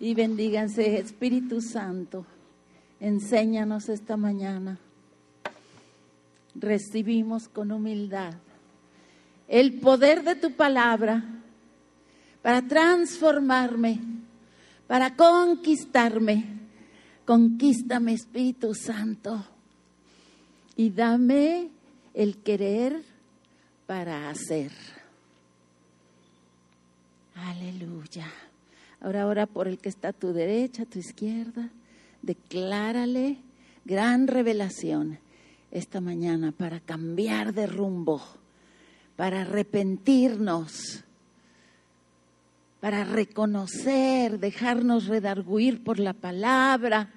y 0.00 0.14
bendíganse. 0.14 0.98
Espíritu 0.98 1.60
Santo, 1.60 2.24
enséñanos 3.00 3.88
esta 3.88 4.16
mañana. 4.16 4.78
Recibimos 6.54 7.48
con 7.48 7.72
humildad 7.72 8.34
el 9.48 9.80
poder 9.80 10.22
de 10.22 10.34
tu 10.34 10.52
palabra 10.52 11.24
para 12.42 12.62
transformarme, 12.62 14.00
para 14.86 15.16
conquistarme. 15.16 16.58
Conquístame, 17.24 18.14
Espíritu 18.14 18.74
Santo, 18.74 19.44
y 20.76 20.90
dame 20.90 21.68
el 22.14 22.38
querer 22.38 23.02
para 23.86 24.30
hacer. 24.30 24.72
Aleluya. 27.34 28.26
Ahora 29.00 29.26
ora 29.26 29.46
por 29.46 29.68
el 29.68 29.78
que 29.78 29.88
está 29.88 30.08
a 30.08 30.12
tu 30.12 30.32
derecha, 30.32 30.82
a 30.82 30.86
tu 30.86 30.98
izquierda. 30.98 31.70
Declárale 32.22 33.38
gran 33.84 34.26
revelación 34.26 35.18
esta 35.70 36.00
mañana 36.00 36.52
para 36.52 36.80
cambiar 36.80 37.54
de 37.54 37.66
rumbo, 37.66 38.22
para 39.16 39.42
arrepentirnos, 39.42 41.04
para 42.80 43.04
reconocer, 43.04 44.38
dejarnos 44.38 45.06
redarguir 45.06 45.82
por 45.84 45.98
la 45.98 46.12
palabra, 46.12 47.10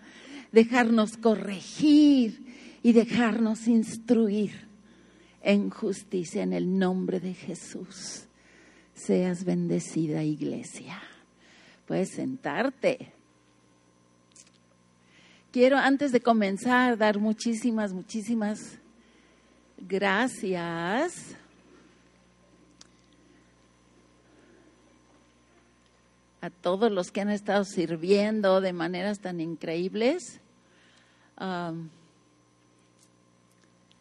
dejarnos 0.52 1.18
corregir 1.18 2.46
y 2.84 2.94
dejarnos 2.94 3.68
instruir 3.68 4.68
en 5.42 5.70
justicia 5.70 6.44
en 6.44 6.54
el 6.54 6.78
nombre 6.78 7.20
de 7.20 7.34
Jesús. 7.34 8.26
Seas 8.94 9.44
bendecida, 9.44 10.24
iglesia. 10.24 11.02
Puedes 11.92 12.12
sentarte. 12.12 13.12
Quiero 15.52 15.78
antes 15.78 16.14
de 16.14 16.22
comenzar 16.22 16.98
dar 16.98 17.20
muchísimas, 17.20 17.92
muchísimas 17.92 18.80
gracias. 19.78 21.36
a 26.40 26.50
todos 26.50 26.90
los 26.90 27.12
que 27.12 27.20
han 27.20 27.30
estado 27.30 27.66
sirviendo 27.66 28.62
de 28.62 28.72
maneras 28.72 29.20
tan 29.20 29.42
increíbles, 29.42 30.40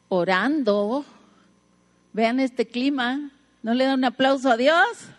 orando. 0.08 1.04
Vean 2.12 2.38
este 2.38 2.69
clima, 2.69 3.32
¿no 3.64 3.75
le 3.75 3.84
dan 3.84 3.98
un 3.98 4.04
aplauso 4.04 4.48
a 4.48 4.56
Dios? 4.56 5.10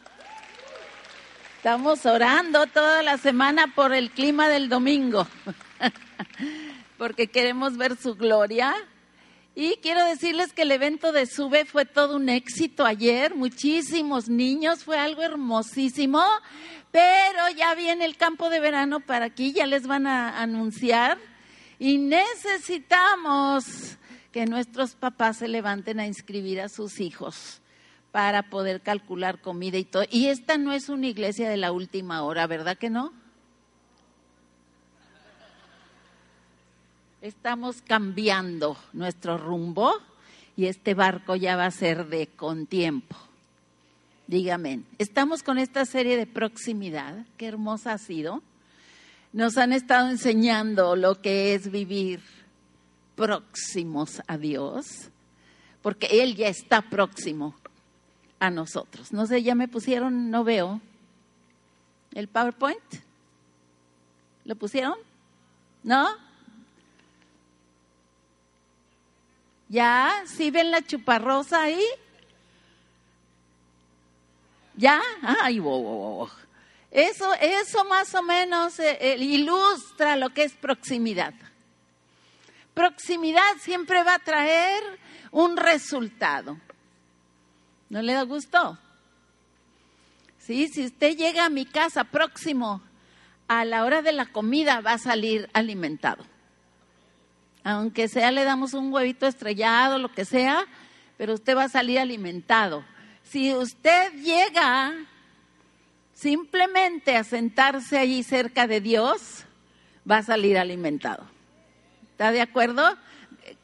Estamos 1.62 2.08
orando 2.08 2.66
toda 2.66 3.04
la 3.04 3.20
semana 3.20 3.68
por 3.76 3.94
el 3.94 4.10
clima 4.10 4.50
del 4.50 4.68
domingo, 4.68 5.28
porque 6.98 7.28
queremos 7.28 7.78
ver 7.78 7.98
su 7.98 8.16
gloria. 8.16 8.74
Y 9.54 9.76
quiero 9.76 10.04
decirles 10.04 10.54
que 10.54 10.64
el 10.64 10.72
evento 10.72 11.12
de 11.12 11.28
Sube 11.28 11.66
fue 11.66 11.86
todo 11.86 12.16
un 12.16 12.30
éxito 12.30 12.84
ayer, 12.84 13.36
muchísimos 13.36 14.28
niños, 14.28 14.84
fue 14.84 14.98
algo 14.98 15.22
hermosísimo, 15.22 16.24
pero 16.90 17.50
ya 17.56 17.76
viene 17.76 18.06
el 18.06 18.18
campo 18.18 18.50
de 18.50 18.60
verano 18.60 19.00
para 19.00 19.26
aquí, 19.26 19.54
ya 19.54 19.68
les 19.68 19.86
van 19.86 20.08
a 20.08 20.42
anunciar. 20.42 21.20
Y 21.78 22.00
necesitamos 22.00 23.66
que 24.32 24.48
nuestros 24.48 24.96
papás 24.96 25.38
se 25.38 25.48
levanten 25.48 26.00
a 26.00 26.08
inscribir 26.08 26.60
a 26.60 26.70
sus 26.70 27.00
hijos 27.00 27.62
para 28.12 28.44
poder 28.50 28.82
calcular 28.82 29.40
comida 29.40 29.78
y 29.78 29.86
todo. 29.86 30.04
Y 30.10 30.28
esta 30.28 30.58
no 30.58 30.74
es 30.74 30.90
una 30.90 31.08
iglesia 31.08 31.50
de 31.50 31.58
la 31.58 31.72
última 31.72 32.24
hora, 32.24 32.46
¿verdad 32.48 32.78
que 32.78 32.90
no? 32.90 33.14
Estamos 37.22 37.82
cambiando 37.82 38.78
nuestro 38.94 39.38
rumbo 39.38 39.94
y 40.58 40.66
este 40.66 40.94
barco 40.94 41.36
ya 41.36 41.56
va 41.56 41.66
a 41.66 41.72
ser 41.72 42.08
de 42.08 42.28
con 42.28 42.66
tiempo. 42.66 43.16
Dígame, 44.28 44.82
estamos 44.98 45.44
con 45.44 45.58
esta 45.58 45.86
serie 45.86 46.18
de 46.18 46.26
proximidad, 46.26 47.26
qué 47.38 47.48
hermosa 47.48 47.94
ha 47.94 47.98
sido. 47.98 48.42
Nos 49.34 49.58
han 49.58 49.72
estado 49.72 50.10
enseñando 50.10 50.96
lo 50.96 51.22
que 51.22 51.54
es 51.54 51.70
vivir 51.70 52.22
próximos 53.16 54.22
a 54.28 54.38
Dios, 54.38 55.10
porque 55.82 56.24
Él 56.24 56.36
ya 56.36 56.48
está 56.48 56.82
próximo 56.82 57.56
a 58.42 58.50
nosotros. 58.50 59.14
No 59.14 59.28
sé, 59.28 59.44
ya 59.44 59.54
me 59.54 59.68
pusieron, 59.68 60.32
no 60.32 60.44
veo 60.44 60.82
el 62.16 62.28
PowerPoint. 62.28 62.82
¿Lo 64.46 64.56
pusieron? 64.56 64.96
¿No? 65.84 66.10
¿Ya? 69.70 70.24
¿Sí 70.26 70.50
ven 70.50 70.72
la 70.72 70.82
chuparrosa 70.82 71.62
ahí? 71.62 71.86
¿Ya? 74.76 75.00
Ay, 75.22 75.60
wow, 75.60 76.28
Eso, 76.90 77.32
eso 77.36 77.86
más 77.86 78.16
o 78.16 78.24
menos 78.24 78.80
eh, 78.80 78.98
eh, 79.00 79.18
ilustra 79.20 80.16
lo 80.16 80.32
que 80.32 80.46
es 80.46 80.54
proximidad. 80.54 81.36
Proximidad 82.74 83.58
siempre 83.60 84.04
va 84.04 84.16
a 84.16 84.20
traer 84.20 84.82
un 85.30 85.58
resultado. 85.58 86.58
¿No 87.92 88.02
le 88.02 88.14
da 88.14 88.24
gusto? 88.24 88.78
Sí, 90.38 90.70
si 90.70 90.86
usted 90.86 91.18
llega 91.18 91.44
a 91.44 91.50
mi 91.50 91.66
casa 91.66 92.06
próximo 92.06 92.82
a 93.50 93.66
la 93.66 93.84
hora 93.84 94.02
de 94.02 94.14
la 94.14 94.28
comida, 94.28 94.80
va 94.80 94.94
a 94.94 94.98
salir 94.98 95.50
alimentado. 95.52 96.24
Aunque 97.66 98.08
sea 98.08 98.32
le 98.32 98.46
damos 98.46 98.74
un 98.74 98.94
huevito 98.94 99.28
estrellado, 99.28 99.98
lo 99.98 100.10
que 100.10 100.24
sea, 100.24 100.66
pero 101.18 101.34
usted 101.34 101.54
va 101.54 101.66
a 101.66 101.70
salir 101.70 102.00
alimentado. 102.00 102.86
Si 103.24 103.54
usted 103.54 104.14
llega 104.14 104.94
simplemente 106.14 107.18
a 107.18 107.26
sentarse 107.26 107.98
allí 107.98 108.24
cerca 108.24 108.68
de 108.68 108.80
Dios, 108.80 109.44
va 110.10 110.20
a 110.20 110.24
salir 110.24 110.58
alimentado. 110.58 111.26
¿Está 112.12 112.32
de 112.32 112.40
acuerdo? 112.40 112.98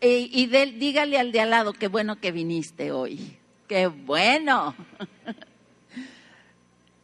E, 0.02 0.28
y, 0.30 0.48
dígale 0.48 1.18
al 1.18 1.32
de 1.32 1.40
al 1.40 1.50
lado, 1.50 1.72
qué 1.72 1.88
bueno 1.88 2.20
que 2.20 2.34
viniste 2.34 2.92
hoy. 2.92 3.37
Qué 3.68 3.88
bueno. 3.88 4.76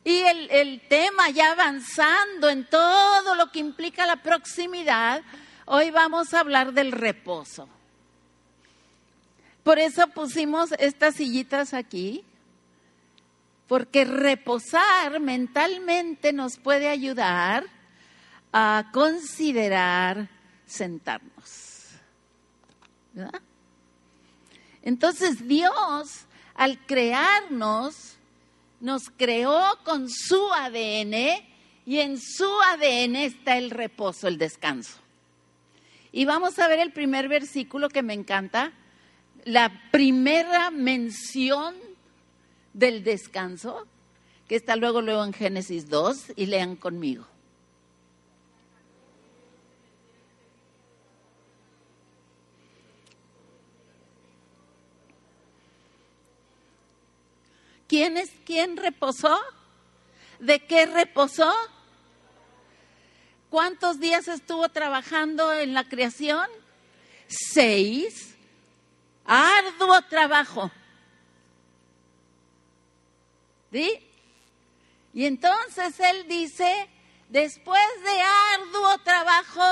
Y 0.06 0.18
el, 0.18 0.52
el, 0.52 0.82
tema 0.90 1.30
ya 1.30 1.54
avanzando 1.54 2.50
en 2.50 2.66
todo 2.66 3.36
lo 3.36 3.54
que 3.54 3.60
implica 3.60 4.06
la 4.06 4.18
proximidad, 4.18 5.24
hoy 5.64 5.92
vamos 5.92 6.34
a 6.34 6.42
hablar 6.42 6.74
del 6.74 6.92
reposo. 6.92 7.70
Por 9.64 9.80
eso 9.80 10.08
pusimos 10.08 10.74
estas 10.74 11.16
sillitas 11.16 11.74
aquí, 11.74 12.26
porque 13.66 14.04
reposar 14.04 15.22
mentalmente 15.22 16.34
nos 16.34 16.58
puede 16.58 16.90
ayudar 16.90 17.64
a 18.52 18.90
considerar 18.92 20.28
sentarnos. 20.66 21.92
¿verdad? 23.14 23.42
Entonces 24.82 25.48
Dios 25.48 26.26
al 26.56 26.86
crearnos, 26.86 28.18
nos 28.80 29.10
creó 29.10 29.62
con 29.84 30.10
su 30.10 30.52
ADN 30.54 31.44
y 31.86 32.00
en 32.00 32.20
su 32.20 32.50
ADN 32.74 33.16
está 33.16 33.58
el 33.58 33.72
reposo, 33.72 34.28
el 34.28 34.38
descanso. 34.38 35.00
Y 36.12 36.26
vamos 36.26 36.60
a 36.60 36.68
ver 36.68 36.80
el 36.80 36.92
primer 36.92 37.28
versículo 37.28 37.90
que 37.90 38.04
me 38.04 38.14
encanta, 38.14 38.72
la 39.46 39.90
primera 39.92 40.70
mención 40.70 41.76
del 42.74 43.04
descanso, 43.04 43.88
que 44.48 44.56
está 44.56 44.76
luego 44.76 45.02
luego 45.02 45.24
en 45.24 45.34
Génesis 45.34 45.90
2 45.90 46.34
y 46.36 46.46
lean 46.46 46.76
conmigo. 46.76 47.26
¿Quién 57.94 58.18
es 58.18 58.32
quién 58.44 58.76
reposó? 58.76 59.40
¿De 60.40 60.66
qué 60.66 60.88
reposó? 60.88 61.54
¿Cuántos 63.52 64.00
días 64.00 64.28
estuvo 64.28 64.68
trabajando 64.70 65.54
en 65.54 65.76
la 65.76 65.88
creación? 65.88 66.48
Seis. 67.28 68.36
Arduo 69.26 70.02
trabajo. 70.10 70.72
¿Sí? 73.72 74.00
Y 75.14 75.26
entonces 75.26 76.00
él 76.00 76.28
dice, 76.28 76.90
después 77.30 77.86
de 78.04 78.22
arduo 78.56 78.98
trabajo, 79.04 79.70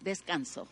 descansó. 0.00 0.66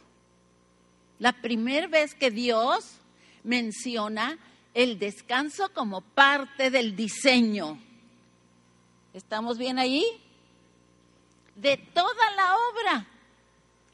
La 1.21 1.41
primera 1.41 1.87
vez 1.87 2.17
que 2.17 2.33
Dios 2.33 2.97
menciona 3.45 4.37
el 4.77 4.99
descanso 4.99 5.73
como 5.73 6.03
parte 6.03 6.71
del 6.71 6.95
diseño. 6.95 7.81
¿Estamos 9.13 9.59
bien 9.59 9.79
ahí? 9.79 10.05
de 11.57 11.79
toda 11.79 12.31
la 12.37 12.57
obra 12.57 13.07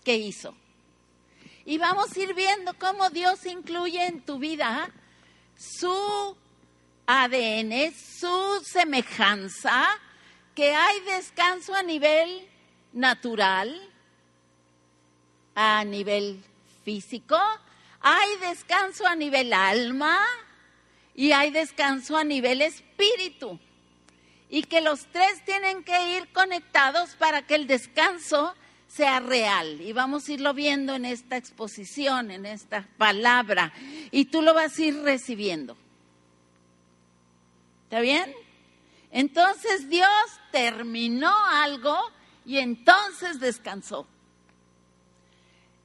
que 0.05 0.17
hizo. 0.17 0.55
Y 1.65 1.79
vamos 1.79 2.15
a 2.15 2.21
ir 2.21 2.35
viendo 2.35 2.75
cómo 2.75 3.09
Dios 3.11 3.47
incluye 3.47 4.05
en 4.05 4.21
tu 4.21 4.39
vida 4.39 4.91
su 5.57 6.37
ADN, 7.07 7.95
su 7.95 8.63
semejanza, 8.65 9.87
que 10.55 10.75
hay 10.75 11.01
descanso 11.01 11.75
a 11.75 11.83
nivel 11.83 12.49
natural, 12.93 13.91
a 15.55 15.85
nivel 15.85 16.43
físico, 16.85 17.39
hay 18.01 18.37
descanso 18.39 19.07
a 19.07 19.15
nivel 19.15 19.53
alma 19.53 20.19
y 21.15 21.33
hay 21.33 21.51
descanso 21.51 22.17
a 22.17 22.25
nivel 22.25 22.63
espíritu. 22.63 23.59
Y 24.49 24.65
que 24.65 24.81
los 24.81 25.07
tres 25.07 25.43
tienen 25.45 25.83
que 25.83 26.17
ir 26.17 26.29
conectados 26.33 27.15
para 27.17 27.47
que 27.47 27.55
el 27.55 27.67
descanso 27.67 28.55
sea 28.87 29.21
real. 29.21 29.81
Y 29.81 29.93
vamos 29.93 30.29
a 30.29 30.33
irlo 30.33 30.53
viendo 30.53 30.95
en 30.95 31.07
esta 31.07 31.37
exposición, 31.37 32.31
en 32.31 32.45
esta 32.45 32.87
palabra. 32.99 33.73
Y 34.11 34.27
tú 34.27 34.43
lo 34.43 34.53
vas 34.53 34.79
a 34.79 34.83
ir 34.83 35.03
recibiendo. 35.03 35.77
¿Está 37.85 38.01
bien? 38.01 38.35
Entonces 39.11 39.89
Dios 39.89 40.09
terminó 40.51 41.33
algo 41.47 41.97
y 42.45 42.59
entonces 42.59 43.41
descansó. 43.41 44.07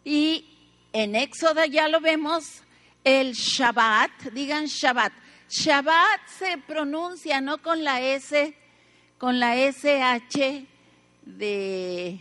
Y 0.04 0.58
en 0.94 1.16
Éxodo 1.16 1.66
ya 1.66 1.88
lo 1.90 2.00
vemos, 2.00 2.64
el 3.04 3.34
Shabbat, 3.34 4.32
digan 4.34 4.66
Shabbat. 4.66 5.14
Shabbat 5.50 6.28
se 6.28 6.58
pronuncia 6.58 7.42
no 7.42 7.62
con 7.62 7.84
la 7.84 8.02
S, 8.02 8.56
con 9.18 9.40
la 9.40 9.56
SH 9.56 10.68
de, 11.24 12.20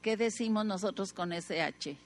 ¿qué 0.00 0.16
decimos 0.16 0.64
nosotros 0.64 1.12
con 1.12 1.32
SH? 1.32 1.96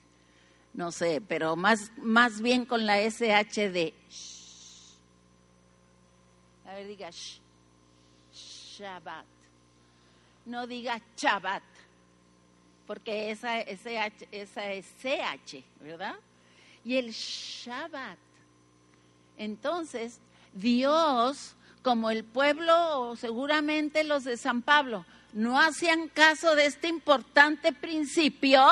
No 0.74 0.92
sé, 0.92 1.22
pero 1.26 1.56
más, 1.56 1.92
más 1.98 2.40
bien 2.40 2.64
con 2.64 2.86
la 2.86 3.00
SH 3.00 3.70
de... 3.70 3.94
A 6.66 6.74
ver, 6.74 6.86
diga 6.86 7.10
Shabbat. 8.32 9.26
No 10.46 10.66
diga 10.66 11.00
Shabbat 11.16 11.62
porque 12.86 13.30
esa, 13.30 13.60
esa, 13.60 14.06
esa 14.30 14.72
es 14.72 14.86
CH, 15.02 15.62
¿verdad? 15.80 16.14
Y 16.86 16.98
el 16.98 17.10
Shabbat. 17.10 18.16
Entonces, 19.36 20.20
Dios, 20.54 21.56
como 21.82 22.10
el 22.10 22.22
pueblo, 22.22 23.16
seguramente 23.16 24.04
los 24.04 24.22
de 24.22 24.36
San 24.36 24.62
Pablo, 24.62 25.04
no 25.32 25.60
hacían 25.60 26.08
caso 26.08 26.54
de 26.54 26.66
este 26.66 26.86
importante 26.86 27.72
principio, 27.72 28.64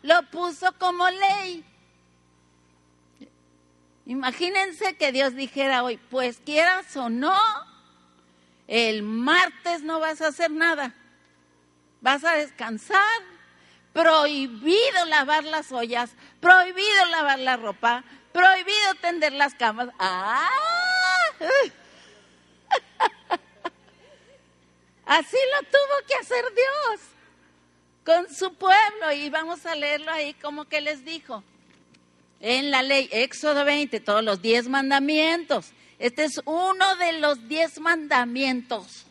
lo 0.00 0.22
puso 0.30 0.72
como 0.78 1.06
ley. 1.10 1.62
Imagínense 4.06 4.96
que 4.96 5.12
Dios 5.12 5.34
dijera 5.34 5.84
hoy, 5.84 5.98
pues 6.10 6.40
quieras 6.46 6.96
o 6.96 7.10
no, 7.10 7.38
el 8.68 9.02
martes 9.02 9.82
no 9.82 10.00
vas 10.00 10.22
a 10.22 10.28
hacer 10.28 10.50
nada, 10.50 10.94
vas 12.00 12.24
a 12.24 12.36
descansar 12.36 13.33
prohibido 13.94 15.06
lavar 15.06 15.44
las 15.44 15.72
ollas, 15.72 16.10
prohibido 16.40 17.06
lavar 17.10 17.38
la 17.38 17.56
ropa, 17.56 18.04
prohibido 18.32 18.94
tender 19.00 19.32
las 19.32 19.54
camas. 19.54 19.88
¡Ah! 19.98 20.50
Así 25.06 25.36
lo 25.52 25.62
tuvo 25.68 26.06
que 26.08 26.14
hacer 26.16 26.44
Dios 26.54 27.00
con 28.04 28.34
su 28.34 28.54
pueblo 28.54 29.12
y 29.14 29.30
vamos 29.30 29.64
a 29.64 29.74
leerlo 29.74 30.10
ahí 30.10 30.34
como 30.34 30.64
que 30.66 30.80
les 30.80 31.04
dijo. 31.04 31.44
En 32.40 32.70
la 32.70 32.82
ley, 32.82 33.08
Éxodo 33.12 33.64
20, 33.64 34.00
todos 34.00 34.24
los 34.24 34.42
diez 34.42 34.68
mandamientos. 34.68 35.72
Este 35.98 36.24
es 36.24 36.40
uno 36.44 36.96
de 36.96 37.12
los 37.20 37.48
diez 37.48 37.78
mandamientos. 37.78 39.06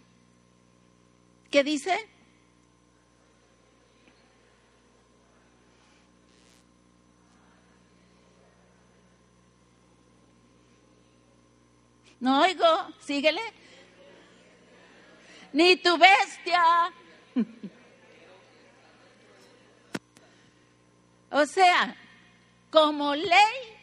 ¿Qué 1.50 1.63
dice? 1.63 2.07
No 12.23 12.39
oigo, 12.39 12.65
síguele. 13.01 13.41
Ni 15.51 15.75
tu 15.75 15.97
bestia. 15.97 16.93
o 21.31 21.45
sea, 21.45 21.97
como 22.71 23.13
ley, 23.13 23.27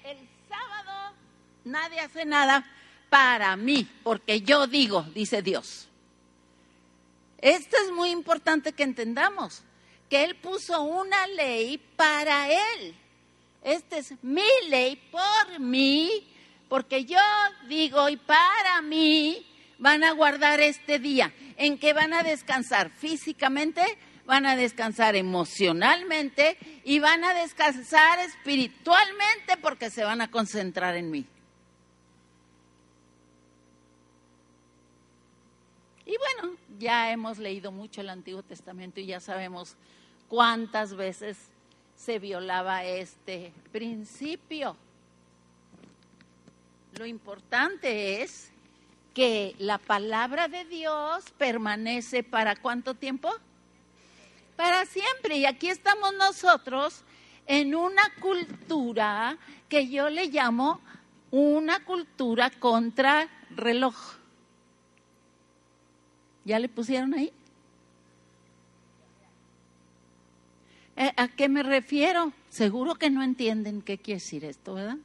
el 0.05 0.27
sábado 0.49 1.15
nadie 1.65 2.01
hace 2.01 2.25
nada 2.25 2.65
para 3.11 3.55
mí, 3.57 3.87
porque 4.03 4.41
yo 4.41 4.67
digo, 4.67 5.03
dice 5.15 5.43
Dios. 5.43 5.87
Esto 7.43 7.77
es 7.85 7.93
muy 7.93 8.09
importante 8.09 8.73
que 8.73 8.85
entendamos, 8.85 9.63
que 10.09 10.25
Él 10.25 10.35
puso 10.37 10.81
una 10.81 11.27
ley 11.27 11.77
para 11.77 12.51
Él. 12.51 12.97
Esta 13.63 13.99
es 13.99 14.15
mi 14.23 14.49
ley 14.71 14.97
por 14.97 15.61
mí 15.61 16.31
porque 16.71 17.05
yo 17.05 17.19
digo, 17.69 18.09
y 18.09 18.17
para 18.17 18.81
mí 18.81 19.45
van 19.79 20.05
a 20.05 20.13
guardar 20.13 20.61
este 20.61 21.01
día, 21.01 21.35
en 21.57 21.79
que 21.79 21.93
van 21.93 22.15
a 22.15 22.23
descansar 22.23 22.91
físicamente, 22.91 23.83
van 24.25 24.47
a 24.47 24.55
descansar 24.55 25.17
emocionalmente 25.17 26.57
y 26.85 27.01
van 27.01 27.25
a 27.25 27.35
descansar 27.35 28.21
espiritualmente 28.21 29.57
porque 29.61 29.91
se 29.91 30.05
van 30.05 30.21
a 30.21 30.31
concentrar 30.31 30.97
en 30.97 31.11
mí. 31.11 31.27
Y 36.07 36.15
bueno, 36.17 36.57
ya 36.79 37.11
hemos 37.11 37.39
leído 37.39 37.73
mucho 37.73 38.01
el 38.01 38.11
Antiguo 38.11 38.45
Testamento 38.45 39.01
y 39.01 39.07
ya 39.07 39.19
sabemos 39.19 39.77
cuántas 40.29 40.95
veces 40.95 41.37
se 41.97 42.21
violaba 42.21 42.85
este 42.85 43.53
principio. 43.73 44.77
Lo 46.99 47.07
importante 47.07 48.23
es 48.23 48.51
que 49.15 49.55
la 49.59 49.79
palabra 49.79 50.49
de 50.49 50.65
Dios 50.65 51.25
permanece 51.39 52.23
para 52.23 52.57
cuánto 52.57 52.95
tiempo? 52.95 53.31
Para 54.57 54.85
siempre. 54.87 55.39
Y 55.39 55.47
aquí 55.47 55.69
estamos 55.69 56.15
nosotros 56.15 57.03
en 57.47 57.75
una 57.75 58.03
cultura 58.21 59.39
que 59.69 59.89
yo 59.89 60.11
le 60.11 60.27
llamo 60.27 60.81
una 61.31 61.85
cultura 61.85 62.51
contra 62.51 63.29
reloj. 63.51 63.95
¿Ya 66.45 66.59
le 66.59 66.69
pusieron 66.69 67.15
ahí? 67.15 67.33
Eh, 70.97 71.13
¿A 71.17 71.29
qué 71.29 71.49
me 71.49 71.63
refiero? 71.63 72.33
Seguro 72.49 72.95
que 72.97 73.11
no 73.11 73.23
entienden 73.23 73.81
qué 73.81 73.99
quiere 73.99 74.21
decir 74.21 74.45
esto, 74.45 74.75
¿verdad? 74.75 74.99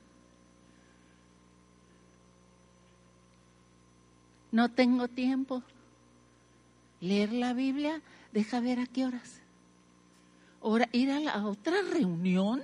No 4.56 4.70
tengo 4.70 5.10
tiempo. 5.10 5.62
Leer 7.02 7.34
la 7.34 7.52
Biblia, 7.52 8.02
deja 8.32 8.62
ver 8.62 8.80
a 8.80 8.88
qué 8.88 9.06
horas. 9.06 9.42
Ahora, 10.64 10.88
ir 10.94 11.12
a 11.12 11.46
otra 11.46 11.76
reunión. 11.92 12.64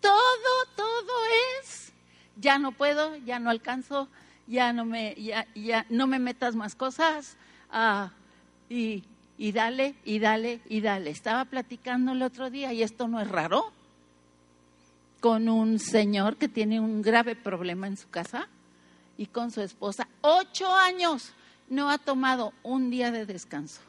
Todo, 0.00 0.52
todo 0.74 1.12
es. 1.60 1.92
Ya 2.36 2.58
no 2.58 2.72
puedo, 2.72 3.14
ya 3.26 3.38
no 3.38 3.50
alcanzo, 3.50 4.08
ya 4.46 4.72
no 4.72 4.86
me, 4.86 5.14
ya, 5.16 5.46
ya 5.54 5.84
no 5.90 6.06
me 6.06 6.18
metas 6.18 6.56
más 6.56 6.74
cosas. 6.74 7.36
Ah, 7.70 8.10
y, 8.70 9.04
y 9.36 9.52
dale, 9.52 9.96
y 10.06 10.18
dale, 10.18 10.62
y 10.66 10.80
dale. 10.80 11.10
Estaba 11.10 11.44
platicando 11.44 12.12
el 12.12 12.22
otro 12.22 12.48
día 12.48 12.72
y 12.72 12.82
esto 12.82 13.06
no 13.06 13.20
es 13.20 13.28
raro 13.28 13.70
con 15.22 15.48
un 15.48 15.78
señor 15.78 16.36
que 16.36 16.48
tiene 16.48 16.80
un 16.80 17.00
grave 17.00 17.36
problema 17.36 17.86
en 17.86 17.96
su 17.96 18.10
casa 18.10 18.48
y 19.16 19.26
con 19.26 19.52
su 19.52 19.60
esposa. 19.60 20.08
Ocho 20.20 20.74
años 20.74 21.30
no 21.68 21.90
ha 21.90 21.98
tomado 21.98 22.52
un 22.64 22.90
día 22.90 23.12
de 23.12 23.24
descanso 23.24 23.80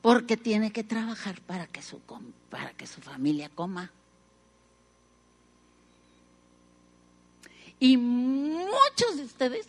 porque 0.00 0.38
tiene 0.38 0.72
que 0.72 0.82
trabajar 0.82 1.42
para 1.42 1.66
que 1.66 1.82
su, 1.82 2.00
para 2.48 2.70
que 2.70 2.86
su 2.86 3.02
familia 3.02 3.50
coma. 3.50 3.92
Y 7.78 7.98
muchos 7.98 9.18
de 9.18 9.24
ustedes 9.24 9.68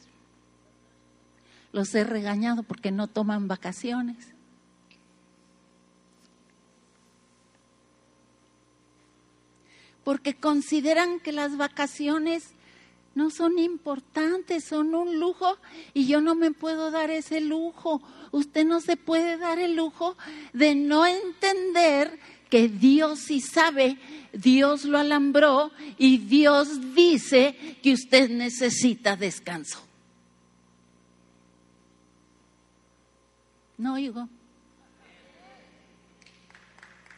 los 1.73 1.93
he 1.93 2.05
regañado 2.05 2.63
porque 2.63 2.91
no 2.91 3.07
toman 3.07 3.49
vacaciones. 3.49 4.29
Porque 10.09 10.33
consideran 10.33 11.19
que 11.19 11.31
las 11.31 11.55
vacaciones 11.55 12.43
no 13.13 13.29
son 13.29 13.59
importantes, 13.59 14.63
son 14.63 14.95
un 14.95 15.19
lujo 15.19 15.55
y 15.93 16.07
yo 16.07 16.19
no 16.19 16.33
me 16.33 16.49
puedo 16.49 16.89
dar 16.89 17.11
ese 17.11 17.41
lujo. 17.41 18.01
Usted 18.31 18.65
no 18.65 18.81
se 18.81 18.97
puede 18.97 19.37
dar 19.37 19.59
el 19.59 19.75
lujo 19.75 20.17
de 20.51 20.73
no 20.73 21.05
entender 21.05 22.17
que 22.49 22.69
Dios 22.69 23.19
sí 23.19 23.39
sabe, 23.39 23.99
Dios 24.33 24.83
lo 24.83 24.97
alambró 24.97 25.69
y 25.99 26.17
Dios 26.17 26.95
dice 26.95 27.77
que 27.83 27.93
usted 27.93 28.31
necesita 28.31 29.15
descanso. 29.15 29.77
No 33.77 33.93
oigo. 33.93 34.27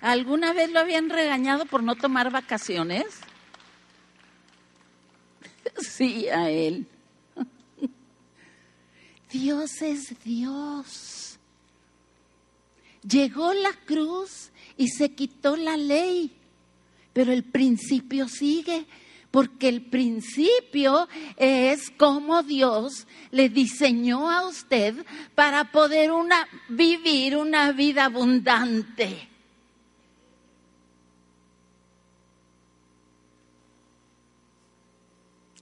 ¿Alguna 0.01 0.51
vez 0.53 0.71
lo 0.71 0.79
habían 0.79 1.11
regañado 1.11 1.65
por 1.65 1.83
no 1.83 1.95
tomar 1.95 2.31
vacaciones? 2.31 3.05
Sí, 5.77 6.27
a 6.27 6.49
él. 6.49 6.87
Dios 9.31 9.81
es 9.81 10.15
Dios. 10.23 11.37
Llegó 13.07 13.53
la 13.53 13.71
cruz 13.85 14.49
y 14.75 14.89
se 14.89 15.13
quitó 15.13 15.55
la 15.55 15.77
ley, 15.77 16.31
pero 17.13 17.31
el 17.31 17.43
principio 17.43 18.27
sigue, 18.27 18.85
porque 19.29 19.69
el 19.69 19.83
principio 19.83 21.07
es 21.37 21.91
como 21.91 22.43
Dios 22.43 23.07
le 23.31 23.49
diseñó 23.49 24.29
a 24.29 24.47
usted 24.47 25.05
para 25.35 25.71
poder 25.71 26.11
una, 26.11 26.47
vivir 26.69 27.37
una 27.37 27.71
vida 27.71 28.05
abundante. 28.05 29.30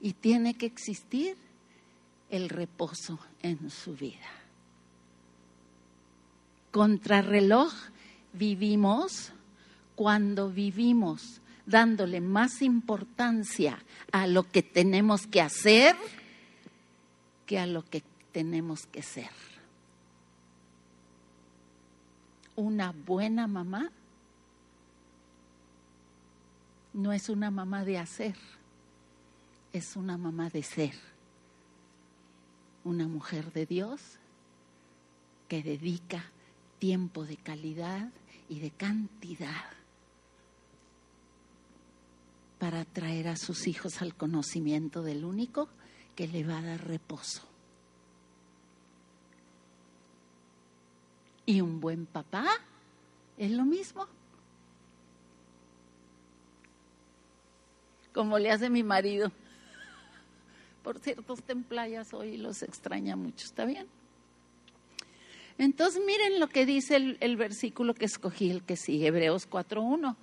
Y 0.02 0.14
tiene 0.14 0.56
que 0.56 0.66
existir 0.66 1.36
el 2.30 2.50
reposo 2.50 3.20
en 3.42 3.70
su 3.70 3.96
vida. 3.96 4.28
Contrarreloj 6.72 7.74
vivimos 8.34 9.32
cuando 9.96 10.50
vivimos 10.50 11.42
dándole 11.66 12.22
más 12.22 12.62
importancia 12.62 13.78
a 14.12 14.28
lo 14.28 14.44
que 14.44 14.64
tenemos 14.64 15.28
que 15.28 15.42
hacer 15.42 15.96
que 17.46 17.60
a 17.60 17.66
lo 17.66 17.84
que 17.84 18.04
tenemos 18.32 18.86
que 18.86 19.02
ser. 19.02 19.30
Una 22.56 22.92
buena 22.92 23.48
mamá 23.48 23.92
no 26.94 27.12
es 27.12 27.30
una 27.30 27.50
mamá 27.50 27.86
de 27.86 27.98
hacer, 27.98 28.36
es 29.74 29.96
una 29.96 30.18
mamá 30.18 30.50
de 30.50 30.64
ser. 30.64 30.94
Una 32.84 33.08
mujer 33.08 33.52
de 33.52 33.66
Dios 33.66 34.02
que 35.48 35.62
dedica 35.64 36.24
tiempo 36.80 37.26
de 37.26 37.38
calidad 37.38 38.10
y 38.48 38.60
de 38.60 38.72
cantidad 38.72 39.66
para 42.58 42.86
traer 42.86 43.28
a 43.28 43.38
sus 43.38 43.68
hijos 43.68 44.02
al 44.02 44.16
conocimiento 44.16 45.02
del 45.02 45.24
único 45.24 45.70
que 46.16 46.28
le 46.28 46.46
va 46.46 46.60
a 46.60 46.62
dar 46.62 46.86
reposo. 46.86 47.44
Y 51.46 51.62
un 51.62 51.80
buen 51.80 52.06
papá 52.06 52.46
es 53.38 53.52
lo 53.52 53.66
mismo. 53.66 54.08
Como 58.14 58.38
le 58.38 58.52
hace 58.52 58.70
mi 58.70 58.84
marido. 58.84 59.32
Por 60.84 61.00
cierto, 61.00 61.34
está 61.34 61.54
hoy 62.14 62.38
los 62.38 62.64
extraña 62.64 63.16
mucho, 63.16 63.46
¿está 63.46 63.66
bien? 63.66 63.88
Entonces 65.58 66.02
miren 66.06 66.40
lo 66.40 66.48
que 66.48 66.66
dice 66.66 66.96
el, 66.96 67.18
el 67.20 67.36
versículo 67.36 67.94
que 67.94 68.06
escogí, 68.06 68.50
el 68.50 68.64
que 68.64 68.78
sigue, 68.78 69.08
Hebreos 69.08 69.50
4.1. 69.50 70.16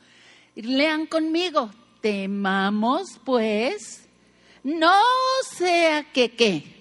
Lean 0.55 1.07
conmigo, 1.07 1.71
temamos 2.01 3.21
pues, 3.25 4.09
no 4.65 4.95
sea 5.57 6.11
que 6.13 6.31
qué. 6.35 6.77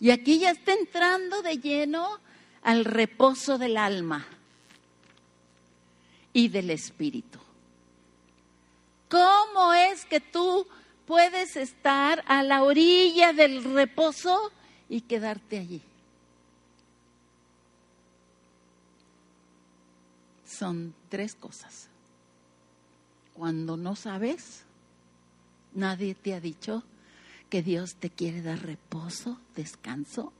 Y 0.00 0.10
aquí 0.10 0.38
ya 0.38 0.50
está 0.50 0.72
entrando 0.72 1.42
de 1.42 1.58
lleno 1.58 2.20
al 2.62 2.84
reposo 2.84 3.58
del 3.58 3.76
alma 3.76 4.26
y 6.32 6.48
del 6.48 6.70
espíritu. 6.70 7.38
¿Cómo 9.08 9.72
es 9.72 10.04
que 10.04 10.20
tú 10.20 10.66
puedes 11.06 11.56
estar 11.56 12.22
a 12.26 12.42
la 12.42 12.62
orilla 12.62 13.32
del 13.32 13.64
reposo 13.64 14.52
y 14.88 15.00
quedarte 15.00 15.58
allí? 15.58 15.82
Son 20.46 20.94
tres 21.08 21.34
cosas. 21.34 21.88
Cuando 23.32 23.76
no 23.76 23.94
sabes, 23.96 24.64
nadie 25.72 26.14
te 26.14 26.34
ha 26.34 26.40
dicho 26.40 26.82
que 27.48 27.62
Dios 27.62 27.94
te 27.94 28.10
quiere 28.10 28.42
dar 28.42 28.60
reposo, 28.60 29.38
descanso. 29.54 30.32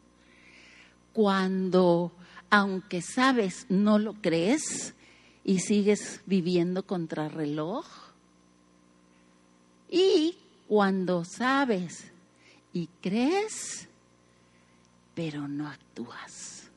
Cuando, 1.18 2.12
aunque 2.48 3.02
sabes, 3.02 3.66
no 3.68 3.98
lo 3.98 4.12
crees 4.12 4.94
y 5.42 5.58
sigues 5.58 6.20
viviendo 6.26 6.86
contra 6.86 7.28
reloj. 7.28 7.84
Y 9.90 10.36
cuando 10.68 11.24
sabes 11.24 12.12
y 12.72 12.88
crees, 13.02 13.88
pero 15.16 15.48
no 15.48 15.66
actúas. 15.66 16.70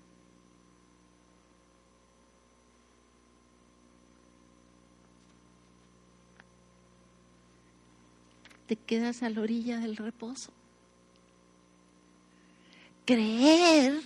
te 8.66 8.76
quedas 8.76 9.22
a 9.22 9.30
la 9.30 9.42
orilla 9.42 9.80
del 9.80 9.98
reposo. 9.98 10.52
Creer 13.06 14.02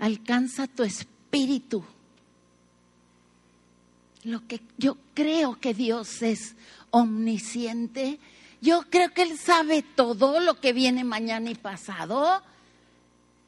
alcanza 0.00 0.66
tu 0.66 0.82
espíritu. 0.82 1.84
Lo 4.24 4.46
que 4.48 4.60
yo 4.76 4.96
creo 5.14 5.60
que 5.60 5.72
Dios 5.72 6.22
es 6.22 6.56
omnisciente, 6.90 8.18
yo 8.60 8.82
creo 8.90 9.14
que 9.14 9.22
Él 9.22 9.38
sabe 9.38 9.82
todo 9.82 10.40
lo 10.40 10.60
que 10.60 10.72
viene 10.72 11.04
mañana 11.04 11.50
y 11.50 11.54
pasado. 11.54 12.42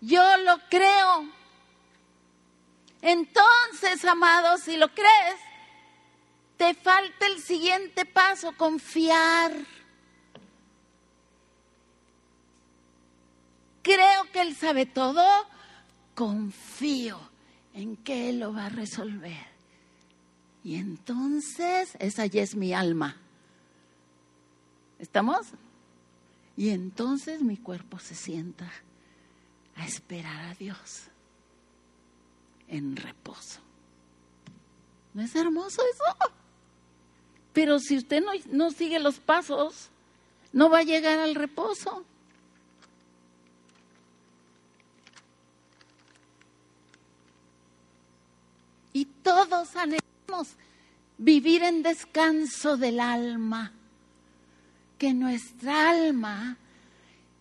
Yo 0.00 0.37
lo 0.38 0.59
creo. 0.71 1.28
Entonces, 3.02 4.04
amado, 4.04 4.56
si 4.59 4.76
lo 4.76 4.88
crees, 4.88 5.40
te 6.56 6.75
falta 6.75 7.26
el 7.26 7.40
siguiente 7.40 8.04
paso, 8.06 8.56
confiar. 8.56 9.52
creo 13.82 14.25
que 14.32 14.40
Él 14.40 14.56
sabe 14.56 14.87
todo, 14.87 15.25
confío 16.23 17.19
en 17.75 17.97
que 17.97 18.29
Él 18.29 18.38
lo 18.38 18.52
va 18.52 18.67
a 18.67 18.69
resolver. 18.69 19.45
Y 20.62 20.76
entonces, 20.76 21.97
esa 21.99 22.26
ya 22.26 22.43
es 22.43 22.55
mi 22.55 22.73
alma. 22.73 23.17
¿Estamos? 25.00 25.49
Y 26.57 26.69
entonces 26.69 27.43
mi 27.43 27.57
cuerpo 27.57 27.99
se 27.99 28.14
sienta 28.14 28.71
a 29.75 29.85
esperar 29.85 30.45
a 30.45 30.55
Dios 30.55 31.09
en 32.69 32.95
reposo. 32.95 33.59
¿No 35.14 35.23
es 35.23 35.35
hermoso 35.35 35.83
eso? 35.93 36.33
Pero 37.52 37.81
si 37.81 37.97
usted 37.97 38.23
no, 38.23 38.31
no 38.52 38.71
sigue 38.71 39.00
los 39.00 39.19
pasos, 39.19 39.88
no 40.52 40.71
va 40.71 40.79
a 40.79 40.85
llegar 40.85 41.19
al 41.19 41.35
reposo. 41.35 42.05
Y 48.93 49.07
todos 49.07 49.75
anhelamos 49.77 50.57
vivir 51.19 51.63
en 51.63 51.83
descanso 51.83 52.77
del 52.77 53.01
alma. 53.01 53.73
Que 54.99 55.15
nuestra 55.15 55.91
alma, 55.91 56.57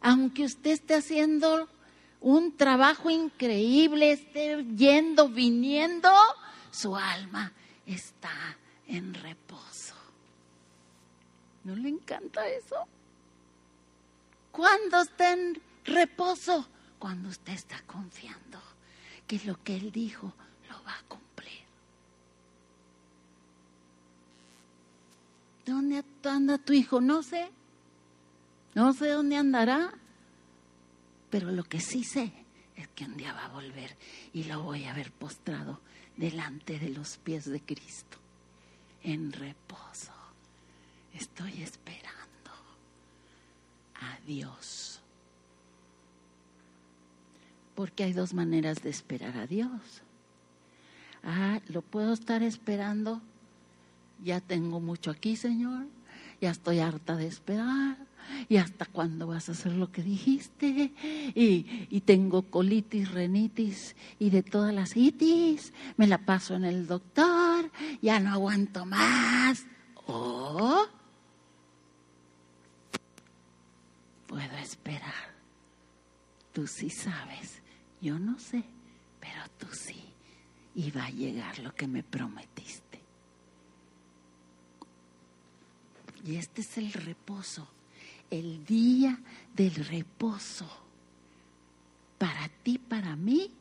aunque 0.01 0.46
usted 0.46 0.72
esté 0.72 0.96
haciendo 0.96 1.70
un 2.22 2.55
trabajo 2.55 3.10
increíble, 3.10 4.12
esté 4.12 4.63
yendo, 4.75 5.29
viniendo, 5.29 6.10
su 6.72 6.96
alma 6.96 7.51
está 7.86 8.31
en 8.88 9.13
reposo. 9.13 9.96
¿No 11.63 11.75
le 11.75 11.89
encanta 11.89 12.48
eso? 12.48 12.88
¿Cuándo 14.51 15.01
está 15.01 15.34
en 15.34 15.62
reposo? 15.86 16.67
Cuando 17.00 17.29
usted 17.29 17.53
está 17.53 17.81
confiando 17.84 18.60
que 19.27 19.39
lo 19.46 19.62
que 19.63 19.75
Él 19.75 19.91
dijo 19.91 20.34
lo 20.70 20.84
va 20.84 20.93
a 20.93 21.03
cumplir. 21.08 21.20
¿Dónde 25.65 26.03
anda 26.23 26.57
tu 26.57 26.73
hijo? 26.73 27.01
No 27.01 27.23
sé. 27.23 27.51
No 28.73 28.93
sé 28.93 29.09
dónde 29.09 29.37
andará. 29.37 29.93
Pero 31.29 31.51
lo 31.51 31.63
que 31.63 31.79
sí 31.79 32.03
sé 32.03 32.33
es 32.75 32.87
que 32.89 33.05
un 33.05 33.17
día 33.17 33.33
va 33.33 33.45
a 33.45 33.49
volver 33.49 33.95
y 34.33 34.45
lo 34.45 34.63
voy 34.63 34.85
a 34.85 34.93
ver 34.93 35.11
postrado 35.11 35.79
delante 36.17 36.77
de 36.79 36.89
los 36.89 37.17
pies 37.17 37.45
de 37.45 37.61
Cristo, 37.61 38.17
en 39.03 39.31
reposo. 39.31 40.11
Estoy 41.13 41.61
esperando 41.61 42.51
a 43.95 44.19
Dios. 44.25 44.99
Porque 47.75 48.03
hay 48.03 48.13
dos 48.13 48.33
maneras 48.33 48.81
de 48.83 48.89
esperar 48.89 49.37
a 49.37 49.47
Dios. 49.47 50.01
Ah, 51.23 51.61
lo 51.67 51.81
puedo 51.81 52.13
estar 52.13 52.43
esperando. 52.43 53.21
Ya 54.23 54.39
tengo 54.39 54.79
mucho 54.79 55.11
aquí, 55.11 55.35
Señor. 55.35 55.87
Ya 56.39 56.51
estoy 56.51 56.79
harta 56.79 57.15
de 57.15 57.27
esperar. 57.27 57.97
¿Y 58.49 58.57
hasta 58.57 58.85
cuándo 58.85 59.27
vas 59.27 59.49
a 59.49 59.53
hacer 59.53 59.73
lo 59.73 59.91
que 59.91 60.03
dijiste? 60.03 60.93
Y, 61.35 62.01
tengo 62.01 62.43
colitis, 62.43 63.11
renitis 63.11 63.95
y 64.19 64.29
de 64.29 64.43
todas 64.43 64.73
las 64.73 64.95
itis. 64.95 65.73
Me 65.97 66.07
la 66.07 66.19
paso 66.19 66.55
en 66.55 66.65
el 66.65 66.87
doctor. 66.87 67.71
Ya 68.01 68.19
no 68.19 68.31
aguanto 68.31 68.85
más. 68.85 69.65
Oh, 70.07 70.85
puedo 74.27 74.57
esperar. 74.57 75.31
Tú 76.53 76.67
sí 76.67 76.89
sabes, 76.89 77.61
yo 78.01 78.19
no 78.19 78.37
sé, 78.37 78.63
pero 79.19 79.41
tú 79.57 79.67
sí. 79.71 80.03
Y 80.75 80.91
va 80.91 81.05
a 81.05 81.09
llegar 81.09 81.59
lo 81.59 81.73
que 81.73 81.87
me 81.87 82.03
prometiste. 82.03 82.80
Y 86.23 86.35
este 86.35 86.61
es 86.61 86.77
el 86.77 86.93
reposo, 86.93 87.67
el 88.29 88.65
día 88.65 89.19
del 89.55 89.73
reposo. 89.73 90.69
Para 92.17 92.49
ti, 92.63 92.77
para 92.77 93.15
mí, 93.15 93.51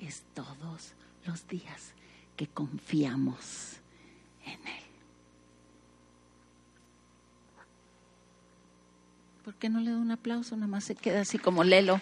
es 0.00 0.24
todos 0.34 0.94
los 1.24 1.46
días 1.46 1.92
que 2.36 2.48
confiamos 2.48 3.76
en 4.44 4.66
Él. 4.66 4.84
¿Por 9.44 9.54
qué 9.54 9.68
no 9.68 9.80
le 9.80 9.90
doy 9.90 10.00
un 10.00 10.10
aplauso? 10.10 10.56
Nada 10.56 10.66
más 10.66 10.84
se 10.84 10.94
queda 10.94 11.20
así 11.20 11.38
como 11.38 11.62
Lelo. 11.62 12.00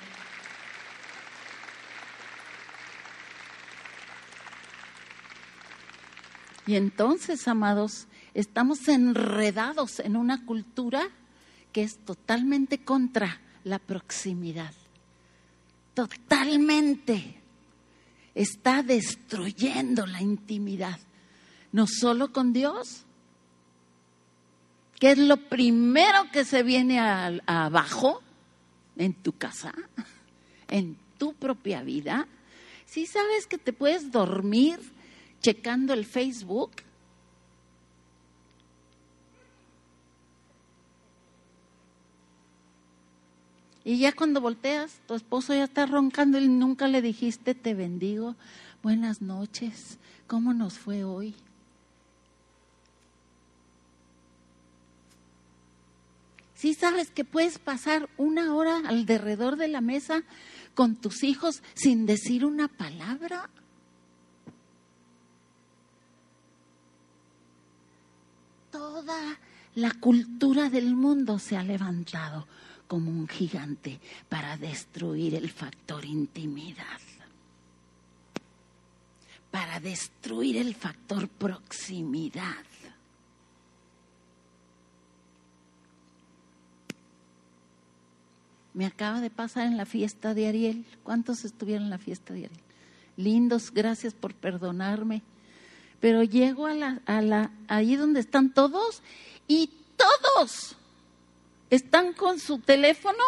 Y 6.67 6.77
entonces, 6.77 7.49
amados, 7.49 8.07
estamos 8.35 8.89
enredados 8.89 10.01
en 10.01 10.17
una 10.17 10.45
cultura 10.45 11.03
que 11.73 11.83
es 11.83 11.99
totalmente 11.99 12.85
contra 12.85 13.41
la 13.65 13.79
proximidad. 13.79 14.75
Totalmente. 15.95 17.41
Está 18.35 18.83
destruyendo 18.83 20.07
la 20.07 20.23
intimidad. 20.23 20.99
No 21.71 21.87
solo 21.87 22.33
con 22.33 22.53
Dios, 22.53 23.05
¿Qué 25.03 25.11
es 25.11 25.19
lo 25.19 25.37
primero 25.37 26.31
que 26.33 26.45
se 26.45 26.63
viene 26.63 27.01
abajo 27.01 28.23
en 28.97 29.15
tu 29.15 29.33
casa, 29.33 29.75
en 30.69 30.97
tu 31.19 31.35
propia 31.35 31.83
vida? 31.83 32.29
Si 32.87 33.07
sabes 33.07 33.49
que 33.49 33.59
te 33.59 33.73
puedes 33.73 34.13
dormir 34.13 34.79
checando 35.41 35.93
el 35.93 36.07
Facebook, 36.07 36.71
Y 43.85 43.99
ya 43.99 44.13
cuando 44.13 44.41
volteas, 44.41 45.01
tu 45.07 45.15
esposo 45.15 45.55
ya 45.55 45.65
está 45.65 45.87
roncando 45.87 46.39
y 46.39 46.49
nunca 46.49 46.87
le 46.87 47.03
dijiste, 47.03 47.55
te 47.55 47.75
bendigo, 47.75 48.37
buenas 48.83 49.21
noches, 49.21 49.99
¿cómo 50.29 50.55
nos 50.55 50.79
fue 50.79 51.03
hoy? 51.03 51.35
Si 56.55 56.75
sabes 56.75 57.11
que 57.11 57.25
puedes 57.25 57.59
pasar 57.59 58.09
una 58.17 58.55
hora 58.55 58.83
alrededor 58.87 59.57
de 59.57 59.67
la 59.67 59.81
mesa 59.81 60.23
con 60.77 60.95
tus 60.95 61.25
hijos 61.25 61.61
sin 61.75 62.07
decir 62.07 62.45
una 62.45 62.69
palabra. 62.69 63.51
Toda 68.71 69.41
la 69.75 69.91
cultura 69.95 70.71
del 70.71 70.95
mundo 70.95 71.41
se 71.41 71.57
ha 71.57 71.65
levantado 71.65 72.47
como 72.93 73.11
un 73.11 73.27
gigante 73.27 73.99
para 74.29 74.59
destruir 74.59 75.35
el 75.35 75.49
factor 75.49 76.05
intimidad, 76.05 77.01
para 79.51 79.81
destruir 79.81 80.59
el 80.59 80.75
factor 80.75 81.27
proximidad. 81.27 82.67
Me 88.75 88.85
acaba 88.85 89.23
de 89.23 89.31
pasar 89.31 89.69
en 89.69 89.79
la 89.79 89.87
fiesta 89.87 90.35
de 90.35 90.49
Ariel. 90.49 90.85
¿Cuántos 91.03 91.47
estuvieron 91.47 91.85
en 91.85 91.91
la 91.91 91.99
fiesta 91.99 92.35
de 92.35 92.45
Ariel? 92.45 92.61
Lindos, 93.17 93.71
gracias 93.73 94.13
por 94.13 94.35
perdonarme. 94.35 95.23
Pero 95.99 96.25
llego 96.25 96.67
a 96.67 96.75
la, 96.75 97.01
a 97.07 97.23
la, 97.23 97.53
ahí 97.69 97.97
donde 97.97 98.21
están 98.21 98.53
todos 98.53 99.03
y 99.49 99.71
todos 99.97 100.77
están 101.75 102.13
con 102.13 102.39
su 102.39 102.59
teléfono 102.59 103.25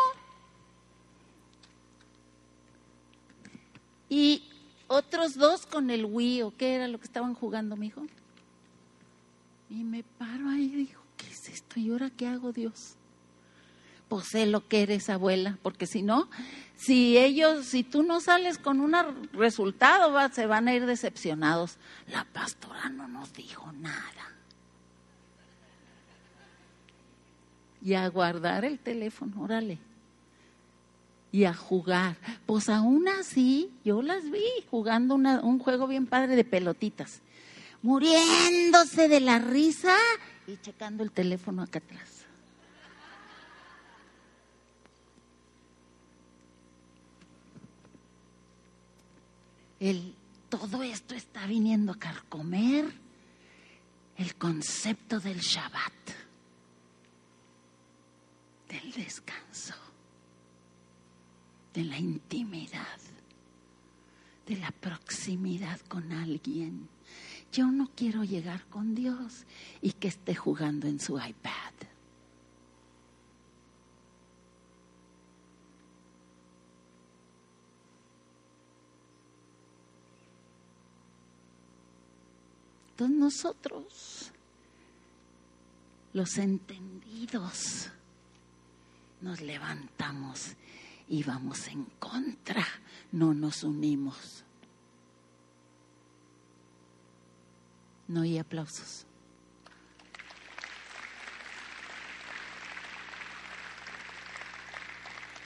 y 4.09 4.44
otros 4.87 5.35
dos 5.35 5.64
con 5.64 5.88
el 5.88 6.04
Wii 6.04 6.42
o 6.42 6.54
qué 6.54 6.74
era 6.74 6.87
lo 6.87 6.98
que 6.98 7.07
estaban 7.07 7.35
jugando, 7.35 7.74
mi 7.74 7.87
hijo. 7.87 8.02
Y 9.70 9.83
me 9.83 10.02
paro 10.02 10.50
ahí 10.50 10.64
y 10.64 10.76
digo, 10.76 11.00
¿qué 11.16 11.26
es 11.28 11.48
esto? 11.48 11.80
¿Y 11.80 11.90
ahora 11.90 12.11
qué 12.11 12.26
hago, 12.26 12.52
Dios? 12.52 12.96
pues 14.09 14.26
sé 14.26 14.44
lo 14.44 14.68
que 14.68 14.83
eres 14.83 15.09
abuela, 15.09 15.59
porque 15.62 15.87
si 15.87 16.02
no, 16.02 16.28
si 16.76 17.16
ellos, 17.16 17.64
si 17.64 17.83
tú 17.83 18.02
no 18.02 18.20
sales 18.20 18.59
con 18.59 18.80
un 18.80 18.94
resultado, 19.33 20.14
se 20.33 20.46
van 20.46 20.68
a 20.68 20.74
ir 20.74 20.85
decepcionados. 20.85 21.78
La 22.09 22.24
pastora 22.24 22.90
no 22.90 23.09
nos 23.09 23.33
dijo 23.33 23.72
nada. 23.72 24.33
Y 27.84 27.94
a 27.94 28.08
guardar 28.08 28.64
el 28.64 28.78
teléfono, 28.78 29.42
órale. 29.42 29.78
Y 31.30 31.44
a 31.44 31.54
jugar. 31.54 32.16
Pues 32.46 32.68
aún 32.68 33.06
así, 33.08 33.70
yo 33.84 34.02
las 34.02 34.30
vi 34.30 34.44
jugando 34.70 35.14
un 35.14 35.58
juego 35.58 35.86
bien 35.86 36.06
padre 36.06 36.34
de 36.34 36.44
pelotitas. 36.44 37.20
Muriéndose 37.82 39.08
de 39.08 39.20
la 39.20 39.38
risa 39.38 39.94
y 40.46 40.56
checando 40.56 41.02
el 41.02 41.10
teléfono 41.10 41.62
acá 41.62 41.78
atrás. 41.80 42.14
el, 49.88 50.14
todo 50.48 50.82
esto 50.82 51.14
está 51.14 51.46
viniendo 51.46 51.92
a 51.92 51.98
carcomer 51.98 52.86
el 54.16 54.34
concepto 54.36 55.20
del 55.20 55.40
Shabbat, 55.40 55.92
del 58.74 58.90
descanso, 58.90 59.74
de 61.72 61.84
la 61.84 61.96
intimidad, 61.96 62.98
de 64.46 64.56
la 64.56 64.72
proximidad 64.72 65.78
con 65.82 66.10
alguien. 66.10 66.88
Yo 67.52 67.70
no 67.70 67.88
quiero 67.94 68.24
llegar 68.24 68.66
con 68.66 68.96
Dios 68.96 69.44
y 69.80 69.92
que 69.92 70.08
esté 70.08 70.34
jugando 70.34 70.88
en 70.88 70.98
su 70.98 71.16
iPad. 71.16 71.72
Entonces 82.90 83.16
nosotros, 83.18 84.32
los 86.12 86.38
entendidos, 86.38 87.92
nos 89.24 89.40
levantamos 89.40 90.52
y 91.08 91.24
vamos 91.24 91.66
en 91.66 91.84
contra, 91.98 92.64
no 93.10 93.34
nos 93.34 93.64
unimos. 93.64 94.44
No 98.06 98.22
hay 98.22 98.38
aplausos. 98.38 99.04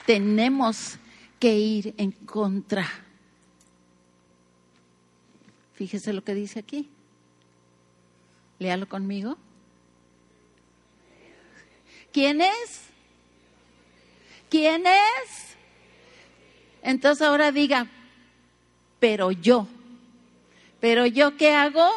Tenemos 0.05 0.97
que 1.39 1.55
ir 1.55 1.95
en 1.97 2.11
contra 2.11 2.85
Fíjese 5.79 6.11
lo 6.11 6.25
que 6.25 6.35
dice 6.35 6.59
aquí. 6.59 6.89
Léalo 8.59 8.89
conmigo. 8.89 9.37
¿Quién 12.11 12.41
es? 12.41 12.88
¿Quién 14.49 14.85
es? 14.85 15.57
Entonces 16.81 17.25
ahora 17.25 17.51
diga, 17.51 17.87
pero 18.99 19.31
yo. 19.31 19.67
¿Pero 20.79 21.05
yo 21.05 21.37
qué 21.37 21.53
hago? 21.53 21.87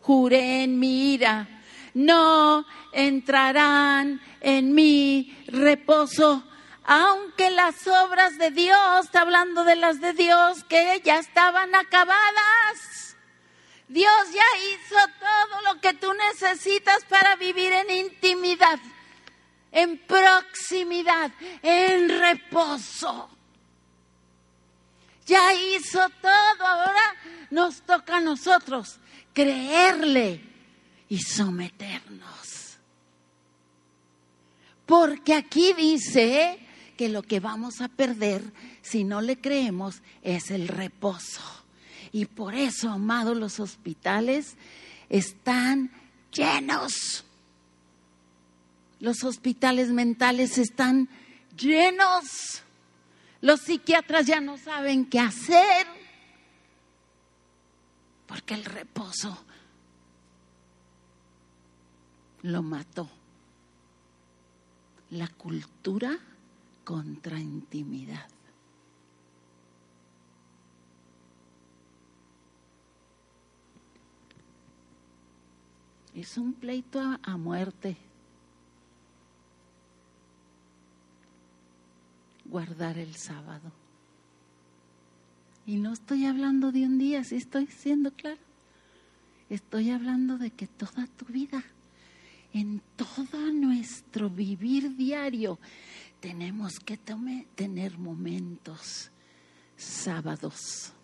Juré 0.00 0.62
en 0.62 0.78
mi 0.78 1.14
ira, 1.14 1.48
no 1.94 2.64
entrarán 2.92 4.20
en 4.40 4.72
mi 4.72 5.36
reposo 5.48 6.44
aunque 6.86 7.50
las 7.50 7.86
obras 7.88 8.38
de 8.38 8.52
Dios, 8.52 9.04
está 9.04 9.22
hablando 9.22 9.64
de 9.64 9.74
las 9.74 10.00
de 10.00 10.12
Dios, 10.12 10.62
que 10.64 11.02
ya 11.04 11.18
estaban 11.18 11.74
acabadas. 11.74 13.15
Dios 13.88 14.32
ya 14.32 14.42
hizo 14.70 14.96
todo 15.20 15.62
lo 15.62 15.80
que 15.80 15.94
tú 15.94 16.12
necesitas 16.12 17.04
para 17.08 17.36
vivir 17.36 17.72
en 17.72 17.90
intimidad, 17.90 18.78
en 19.70 19.98
proximidad, 19.98 21.30
en 21.62 22.08
reposo. 22.08 23.30
Ya 25.26 25.52
hizo 25.54 26.00
todo, 26.20 26.66
ahora 26.66 27.14
nos 27.50 27.82
toca 27.82 28.16
a 28.16 28.20
nosotros 28.20 28.98
creerle 29.32 30.40
y 31.08 31.18
someternos. 31.18 32.78
Porque 34.84 35.34
aquí 35.34 35.72
dice 35.74 36.60
que 36.96 37.08
lo 37.08 37.22
que 37.22 37.40
vamos 37.40 37.80
a 37.80 37.88
perder 37.88 38.42
si 38.82 39.04
no 39.04 39.20
le 39.20 39.40
creemos 39.40 40.02
es 40.22 40.50
el 40.50 40.68
reposo. 40.68 41.55
Y 42.12 42.26
por 42.26 42.54
eso, 42.54 42.90
amados, 42.90 43.36
los 43.36 43.60
hospitales 43.60 44.56
están 45.08 45.90
llenos. 46.32 47.24
Los 49.00 49.24
hospitales 49.24 49.90
mentales 49.90 50.58
están 50.58 51.08
llenos. 51.56 52.62
Los 53.40 53.60
psiquiatras 53.60 54.26
ya 54.26 54.40
no 54.40 54.56
saben 54.58 55.06
qué 55.06 55.20
hacer 55.20 55.86
porque 58.26 58.54
el 58.54 58.64
reposo 58.64 59.36
lo 62.42 62.62
mató. 62.62 63.08
La 65.10 65.28
cultura 65.28 66.18
contra 66.84 67.38
intimidad. 67.38 68.28
Es 76.16 76.38
un 76.38 76.54
pleito 76.54 76.98
a, 77.22 77.36
muerte. 77.36 77.94
Guardar 82.46 82.96
el 82.96 83.14
sábado. 83.16 83.70
Y 85.66 85.76
no 85.76 85.92
estoy 85.92 86.24
hablando 86.24 86.72
de 86.72 86.86
un 86.86 86.96
día, 86.96 87.22
si 87.22 87.36
estoy 87.36 87.66
siendo 87.66 88.12
claro. 88.12 88.40
Estoy 89.50 89.90
hablando 89.90 90.38
de 90.38 90.50
que 90.50 90.66
toda 90.66 91.06
tu 91.06 91.26
vida, 91.26 91.62
en 92.54 92.80
todo 92.96 93.52
nuestro 93.52 94.30
vivir 94.30 94.96
diario, 94.96 95.58
tenemos 96.20 96.78
que 96.78 96.96
tener 96.96 97.98
momentos 97.98 99.10
sábados. 99.76 100.95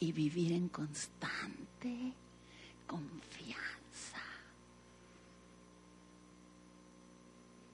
Y 0.00 0.12
vivir 0.12 0.52
en 0.52 0.68
constante 0.68 2.12
confianza. 2.86 4.22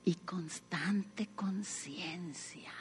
Y 0.04 0.14
constante 0.14 1.28
conciencia 1.34 2.72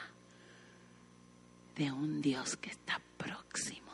de 1.76 1.90
un 1.90 2.20
Dios 2.20 2.56
que 2.56 2.70
está 2.70 3.00
próximo, 3.16 3.92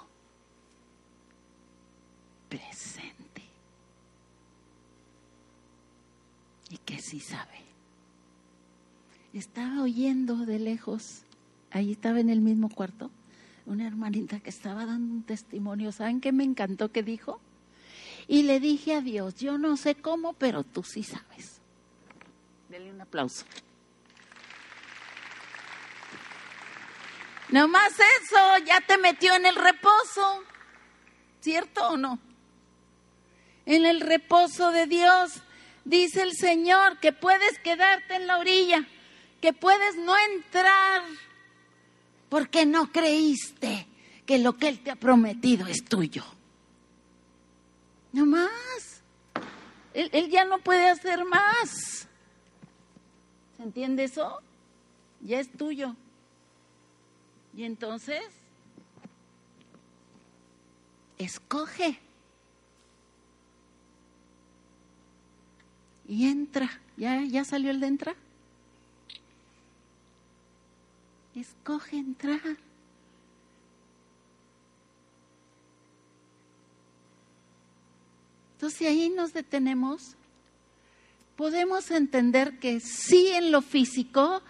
presente. 2.49 3.29
y 6.71 6.79
que 6.79 7.01
sí 7.01 7.21
sabe. 7.21 7.59
Estaba 9.33 9.83
oyendo 9.83 10.37
de 10.47 10.59
lejos, 10.59 11.23
ahí 11.71 11.93
estaba 11.93 12.21
en 12.21 12.31
el 12.31 12.41
mismo 12.41 12.69
cuarto, 12.69 13.11
una 13.69 13.87
hermanita 13.87 14.41
que 14.41 14.51
estaba 14.51 14.87
dando 14.87 15.15
un 15.15 15.23
testimonio. 15.23 15.93
¿Saben 15.93 16.21
qué 16.21 16.33
me 16.33 16.45
encantó 16.45 16.91
que 16.91 17.03
dijo? 17.03 17.41
Y 18.27 18.43
le 18.43 18.61
dije 18.61 18.95
a 18.95 19.01
Dios, 19.01 19.37
yo 19.37 19.59
no 19.59 19.77
sé 19.77 19.95
cómo, 19.95 20.33
pero 20.33 20.65
tú 20.65 20.83
sí 20.83 21.03
sabes. 21.03 21.61
Dele 22.69 22.91
un 22.91 23.01
aplauso. 23.01 23.45
No 27.51 27.69
más 27.69 27.93
eso, 27.93 28.65
ya 28.67 28.81
te 28.87 28.99
metió 28.99 29.35
en 29.35 29.47
el 29.47 29.55
reposo. 29.55 30.45
¿Cierto 31.41 31.89
o 31.89 31.97
no? 31.97 32.19
En 33.65 33.87
el 33.87 34.01
reposo 34.01 34.71
de 34.71 34.87
Dios 34.87 35.43
dice 35.85 36.23
el 36.23 36.33
Señor, 36.33 36.99
que 37.01 37.13
puedes 37.13 37.59
quedarte 37.61 38.17
en 38.17 38.27
la 38.27 38.39
orilla, 38.39 38.87
que 39.41 39.53
puedes 39.53 39.97
no 39.97 40.15
entrar, 40.35 41.03
porque 42.29 42.67
no 42.67 42.91
creíste 42.93 43.87
que 44.27 44.39
lo 44.39 44.57
que 44.57 44.69
Él 44.69 44.81
te 44.81 44.91
ha 44.91 44.97
prometido 44.97 45.67
es 45.67 45.85
tuyo. 45.85 46.25
No 48.13 48.27
más. 48.27 49.03
Él, 49.95 50.31
ya 50.31 50.45
no 50.45 50.59
puede 50.59 50.89
hacer 50.89 51.25
más. 51.25 52.07
¿Se 53.57 53.63
entiende 53.63 54.05
eso? 54.05 54.41
Ya 55.21 55.41
es 55.41 55.51
tuyo. 55.51 55.97
Y 57.55 57.65
entonces, 57.65 58.23
escoge. 61.17 61.99
y 66.09 66.27
entra. 66.27 66.71
¿Ya, 66.97 67.23
ya 67.23 67.45
salió 67.45 67.71
el 67.71 67.81
de 67.81 67.87
entrar? 67.87 68.17
Escoge 71.35 71.97
entrar. 71.97 72.41
Entonces 78.55 78.89
ahí 78.89 79.09
nos 79.11 79.33
detenemos. 79.33 80.17
Podemos 81.37 81.91
entender 81.93 82.59
que 82.59 82.81
sí 82.81 83.29
en 83.29 83.53
lo 83.53 83.63
físico 83.63 84.43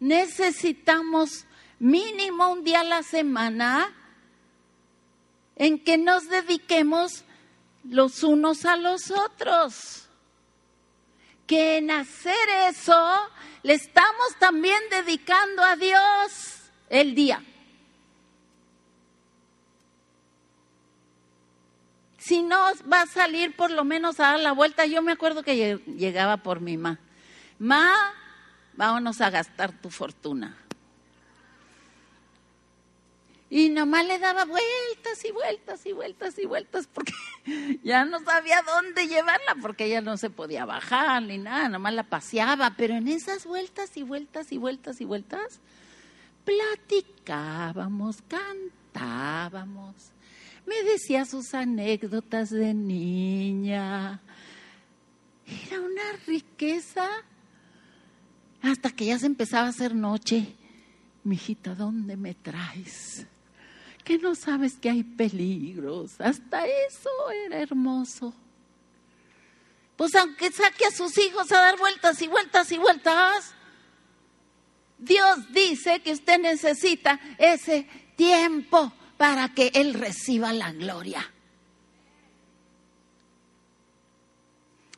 necesitamos 0.00 1.46
mínimo 1.78 2.52
un 2.52 2.64
día 2.64 2.80
a 2.80 2.84
la 2.84 3.04
semana 3.04 3.94
en 5.54 5.78
que 5.78 5.96
nos 5.96 6.28
dediquemos 6.28 7.24
los 7.84 8.24
unos 8.24 8.64
a 8.64 8.76
los 8.76 9.12
otros 9.12 10.08
que 11.52 11.76
en 11.76 11.90
hacer 11.90 12.48
eso 12.70 13.04
le 13.62 13.74
estamos 13.74 14.38
también 14.38 14.80
dedicando 14.90 15.62
a 15.62 15.76
Dios 15.76 16.62
el 16.88 17.14
día. 17.14 17.42
Si 22.16 22.42
no 22.42 22.58
va 22.90 23.02
a 23.02 23.06
salir 23.06 23.54
por 23.54 23.70
lo 23.70 23.84
menos 23.84 24.18
a 24.18 24.30
dar 24.30 24.40
la 24.40 24.52
vuelta, 24.52 24.86
yo 24.86 25.02
me 25.02 25.12
acuerdo 25.12 25.42
que 25.42 25.78
llegaba 25.88 26.38
por 26.38 26.60
mi 26.60 26.78
ma. 26.78 26.98
Ma, 27.58 27.92
vámonos 28.72 29.20
a 29.20 29.28
gastar 29.28 29.72
tu 29.72 29.90
fortuna. 29.90 30.56
Y 33.54 33.68
nomás 33.68 34.06
le 34.06 34.18
daba 34.18 34.46
vueltas 34.46 35.22
y 35.28 35.30
vueltas 35.30 35.84
y 35.84 35.92
vueltas 35.92 36.38
y 36.38 36.46
vueltas 36.46 36.86
porque 36.86 37.12
ya 37.84 38.06
no 38.06 38.18
sabía 38.24 38.62
dónde 38.62 39.06
llevarla 39.06 39.56
porque 39.60 39.84
ella 39.84 40.00
no 40.00 40.16
se 40.16 40.30
podía 40.30 40.64
bajar 40.64 41.22
ni 41.22 41.36
nada, 41.36 41.68
nomás 41.68 41.92
la 41.92 42.04
paseaba. 42.04 42.72
Pero 42.78 42.94
en 42.94 43.08
esas 43.08 43.44
vueltas 43.44 43.94
y 43.98 44.04
vueltas 44.04 44.52
y 44.52 44.56
vueltas 44.56 45.02
y 45.02 45.04
vueltas, 45.04 45.60
platicábamos, 46.46 48.22
cantábamos. 48.26 49.96
Me 50.64 50.82
decía 50.84 51.26
sus 51.26 51.52
anécdotas 51.52 52.48
de 52.48 52.72
niña. 52.72 54.22
Era 55.66 55.78
una 55.78 56.12
riqueza. 56.26 57.06
Hasta 58.62 58.88
que 58.88 59.04
ya 59.04 59.18
se 59.18 59.26
empezaba 59.26 59.66
a 59.66 59.70
hacer 59.70 59.94
noche. 59.94 60.56
Mijita, 61.22 61.74
¿dónde 61.74 62.16
me 62.16 62.32
traes? 62.32 63.26
Que 64.04 64.18
no 64.18 64.34
sabes 64.34 64.74
que 64.74 64.90
hay 64.90 65.02
peligros. 65.02 66.20
Hasta 66.20 66.66
eso 66.66 67.10
era 67.46 67.58
hermoso. 67.58 68.34
Pues 69.96 70.14
aunque 70.14 70.50
saque 70.50 70.86
a 70.86 70.90
sus 70.90 71.16
hijos 71.18 71.50
a 71.52 71.56
dar 71.56 71.78
vueltas 71.78 72.20
y 72.22 72.28
vueltas 72.28 72.72
y 72.72 72.78
vueltas, 72.78 73.54
Dios 74.98 75.52
dice 75.52 76.00
que 76.00 76.12
usted 76.12 76.40
necesita 76.40 77.20
ese 77.38 77.86
tiempo 78.16 78.92
para 79.16 79.48
que 79.54 79.70
Él 79.74 79.94
reciba 79.94 80.52
la 80.52 80.72
gloria. 80.72 81.30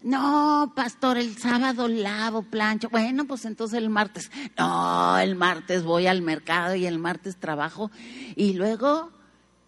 No, 0.05 0.75
pastor, 0.77 1.17
el 1.17 1.39
sábado 1.39 1.89
lavo, 1.89 2.43
plancho. 2.43 2.91
Bueno, 2.91 3.25
pues 3.25 3.47
entonces 3.47 3.79
el 3.79 3.89
martes. 3.89 4.31
No, 4.59 5.19
el 5.19 5.35
martes 5.35 5.83
voy 5.83 6.07
al 6.07 6.21
mercado 6.21 6.75
y 6.75 6.85
el 6.85 6.99
martes 6.99 7.39
trabajo. 7.39 7.91
Y 8.37 8.53
luego 8.53 9.11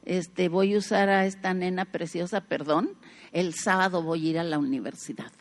este, 0.04 0.50
voy 0.50 0.74
a 0.74 0.78
usar 0.78 1.08
a 1.08 1.24
esta 1.24 1.54
nena 1.54 1.86
preciosa, 1.86 2.42
perdón. 2.42 2.90
El 3.32 3.54
sábado 3.54 4.02
voy 4.02 4.26
a 4.26 4.30
ir 4.30 4.38
a 4.38 4.44
la 4.44 4.58
universidad. 4.58 5.32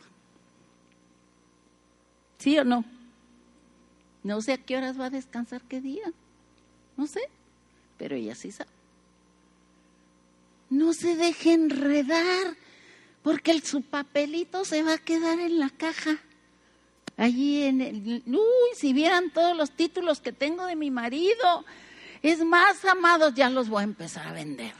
¿Sí 2.38 2.58
o 2.58 2.64
no? 2.64 2.82
No 4.22 4.40
sé 4.40 4.54
a 4.54 4.58
qué 4.58 4.78
horas 4.78 4.98
va 4.98 5.06
a 5.06 5.10
descansar, 5.10 5.60
qué 5.68 5.82
día. 5.82 6.10
No 6.96 7.06
sé, 7.06 7.20
pero 7.98 8.16
ella 8.16 8.34
sí 8.34 8.50
sabe. 8.50 8.70
No 10.70 10.94
se 10.94 11.16
deje 11.16 11.52
enredar 11.52 12.56
porque 13.26 13.50
el, 13.50 13.64
su 13.64 13.82
papelito 13.82 14.64
se 14.64 14.84
va 14.84 14.92
a 14.92 14.98
quedar 14.98 15.40
en 15.40 15.58
la 15.58 15.68
caja. 15.68 16.16
Allí 17.16 17.64
en 17.64 17.80
el... 17.80 18.22
Uy, 18.24 18.76
si 18.76 18.92
vieran 18.92 19.32
todos 19.32 19.56
los 19.56 19.72
títulos 19.72 20.20
que 20.20 20.30
tengo 20.30 20.64
de 20.64 20.76
mi 20.76 20.92
marido, 20.92 21.64
es 22.22 22.44
más, 22.44 22.84
amados, 22.84 23.34
ya 23.34 23.50
los 23.50 23.68
voy 23.68 23.80
a 23.80 23.82
empezar 23.82 24.28
a 24.28 24.32
vender. 24.32 24.72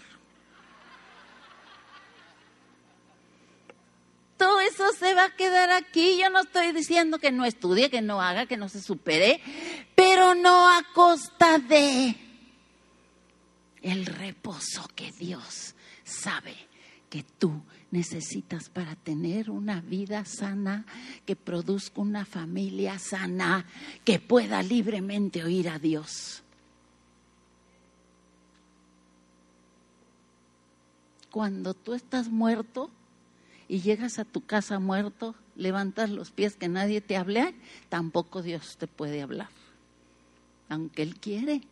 Todo 4.36 4.60
eso 4.60 4.92
se 4.92 5.12
va 5.12 5.24
a 5.24 5.34
quedar 5.34 5.70
aquí. 5.70 6.16
Yo 6.16 6.30
no 6.30 6.38
estoy 6.38 6.70
diciendo 6.70 7.18
que 7.18 7.32
no 7.32 7.44
estudie, 7.44 7.90
que 7.90 8.00
no 8.00 8.22
haga, 8.22 8.46
que 8.46 8.56
no 8.56 8.68
se 8.68 8.80
supere, 8.80 9.40
pero 9.96 10.36
no 10.36 10.68
a 10.68 10.84
costa 10.94 11.58
de 11.58 12.14
el 13.82 14.06
reposo 14.06 14.88
que 14.94 15.10
Dios 15.10 15.74
sabe 16.04 16.75
que 17.10 17.24
tú 17.38 17.62
necesitas 17.90 18.68
para 18.68 18.96
tener 18.96 19.50
una 19.50 19.80
vida 19.80 20.24
sana, 20.24 20.84
que 21.24 21.36
produzca 21.36 22.00
una 22.00 22.24
familia 22.24 22.98
sana, 22.98 23.64
que 24.04 24.18
pueda 24.18 24.62
libremente 24.62 25.44
oír 25.44 25.68
a 25.68 25.78
Dios. 25.78 26.42
Cuando 31.30 31.74
tú 31.74 31.94
estás 31.94 32.28
muerto 32.28 32.90
y 33.68 33.80
llegas 33.80 34.18
a 34.18 34.24
tu 34.24 34.44
casa 34.44 34.78
muerto, 34.78 35.34
levantas 35.54 36.10
los 36.10 36.30
pies 36.30 36.56
que 36.56 36.68
nadie 36.68 37.00
te 37.00 37.16
hable, 37.16 37.54
tampoco 37.88 38.42
Dios 38.42 38.76
te 38.78 38.86
puede 38.86 39.22
hablar, 39.22 39.50
aunque 40.68 41.02
Él 41.02 41.18
quiere. 41.20 41.62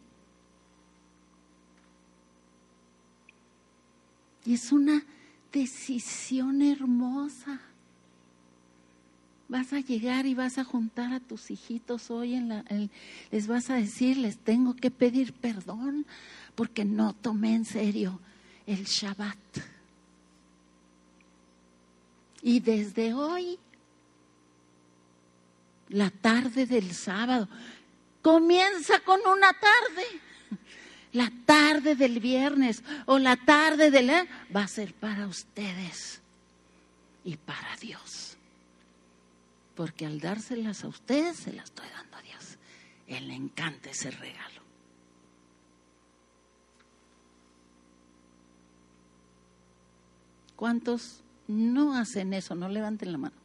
Y 4.45 4.55
es 4.55 4.71
una 4.73 5.03
decisión 5.55 6.63
hermosa. 6.63 7.61
Vas 9.47 9.73
a 9.73 9.81
llegar 9.81 10.27
y 10.27 10.35
vas 10.35 10.59
a 10.59 10.65
juntar 10.65 11.13
a 11.13 11.21
tus 11.21 11.51
hijitos 11.51 12.11
hoy 12.11 12.35
en 12.35 12.49
la, 12.49 12.65
les 13.31 13.47
vas 13.47 13.71
a 13.71 13.75
decir, 13.75 14.17
les 14.17 14.37
tengo 14.39 14.75
que 14.75 14.91
pedir 14.91 15.33
perdón 15.33 16.07
porque 16.57 16.85
no 16.85 17.15
tomé 17.15 17.55
en 17.55 17.65
serio 17.65 18.21
el 18.67 18.85
Shabbat. 18.85 19.39
Y 22.43 22.61
desde 22.61 23.15
hoy, 23.15 23.59
la 25.89 26.11
tarde 26.11 26.67
del 26.67 26.93
sábado, 26.93 27.49
comienza 28.23 29.01
con 29.01 29.21
una 29.21 29.53
tarde 29.53 30.05
la 31.15 31.33
tarde 31.47 31.95
del 31.95 32.21
viernes 32.21 32.83
o 33.07 33.19
la 33.19 33.37
tarde 33.37 33.91
del... 33.91 34.11
va 34.55 34.65
a 34.65 34.69
ser 34.69 34.93
para 34.95 35.27
ustedes 35.27 36.21
y 37.25 37.37
para 37.37 37.77
Dios. 37.77 38.37
Porque 39.77 40.07
al 40.07 40.21
dárselas 40.21 40.85
a 40.85 40.89
ustedes, 40.89 41.37
se 41.37 41.53
las 41.53 41.67
estoy 41.67 41.87
dando 41.97 42.17
a 42.17 42.23
Dios. 42.23 42.59
Él 43.07 43.29
le 43.29 43.35
encanta 43.35 43.91
ese 43.91 44.11
regalo. 44.11 44.61
¿Cuántos 50.57 51.21
no 51.47 51.97
hacen 51.97 52.35
eso? 52.35 52.57
No 52.57 52.69
levanten 52.69 53.13
la 53.13 53.19
mano. 53.19 53.37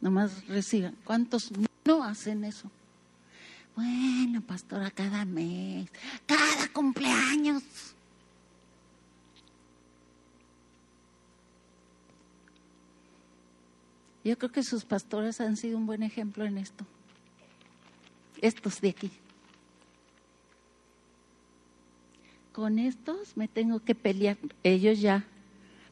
Nomás 0.00 0.46
reciban. 0.46 0.96
¿Cuántos 1.04 1.50
no 1.84 2.04
hacen 2.04 2.44
eso? 2.44 2.70
Bueno, 3.78 4.40
pastora, 4.40 4.90
cada 4.90 5.24
mes, 5.24 5.88
cada 6.26 6.66
cumpleaños. 6.72 7.62
Yo 14.24 14.36
creo 14.36 14.50
que 14.50 14.64
sus 14.64 14.84
pastores 14.84 15.40
han 15.40 15.56
sido 15.56 15.78
un 15.78 15.86
buen 15.86 16.02
ejemplo 16.02 16.44
en 16.44 16.58
esto. 16.58 16.84
Estos 18.42 18.80
de 18.80 18.88
aquí. 18.88 19.12
Con 22.52 22.80
estos 22.80 23.36
me 23.36 23.46
tengo 23.46 23.78
que 23.78 23.94
pelear. 23.94 24.38
Ellos 24.64 25.00
ya 25.00 25.24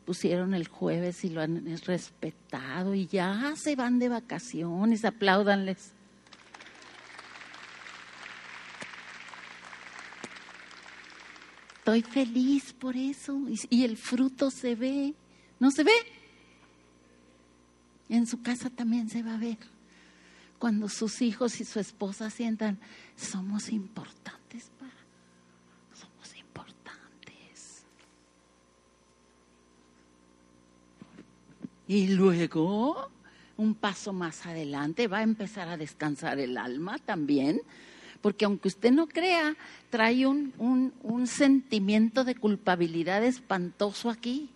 pusieron 0.05 0.55
el 0.55 0.67
jueves 0.67 1.25
y 1.25 1.31
lo 1.31 1.41
han 1.41 1.65
respetado 1.85 2.97
y 2.97 3.07
ya 3.07 3.55
se 3.55 3.77
van 3.77 4.01
de 4.01 4.09
vacaciones, 4.09 5.05
apláudanles. 5.05 5.96
Estoy 11.87 12.03
feliz 12.03 12.73
por 12.73 12.97
eso. 12.97 13.41
Y, 13.71 13.85
el 13.85 13.97
fruto 13.97 14.51
se 14.51 14.75
ve. 14.75 15.15
¿No 15.61 15.71
se 15.71 15.85
ve? 15.85 15.93
En 18.09 18.27
su 18.27 18.43
casa 18.43 18.71
también 18.71 19.09
se 19.09 19.23
va 19.23 19.35
a 19.35 19.39
ver. 19.39 19.59
Cuando 20.59 20.89
sus 20.89 21.23
hijos 21.23 21.61
y 21.61 21.65
su 21.65 21.79
esposa 21.79 22.29
sientan, 22.29 22.81
somos 23.15 23.69
importantes 23.69 24.69
para. 24.81 24.97
Somos 25.95 26.37
importantes. 26.37 27.85
Y 31.87 32.09
luego, 32.09 33.13
un 33.57 33.77
paso 33.77 34.13
más 34.13 34.45
adelante, 34.45 35.07
va 35.07 35.19
a 35.19 35.23
empezar 35.23 35.69
a 35.69 35.77
descansar 35.77 36.41
el 36.41 36.59
alma 36.59 36.99
también 36.99 37.61
porque 38.21 38.45
aunque 38.45 38.69
usted 38.69 38.93
no 38.93 39.07
crea, 39.07 39.57
trae 39.91 40.27
un, 40.27 40.53
un, 40.59 41.27
sentimiento 41.27 42.25
de 42.25 42.35
culpabilidad 42.35 43.25
espantoso 43.25 44.11
aquí. 44.11 44.51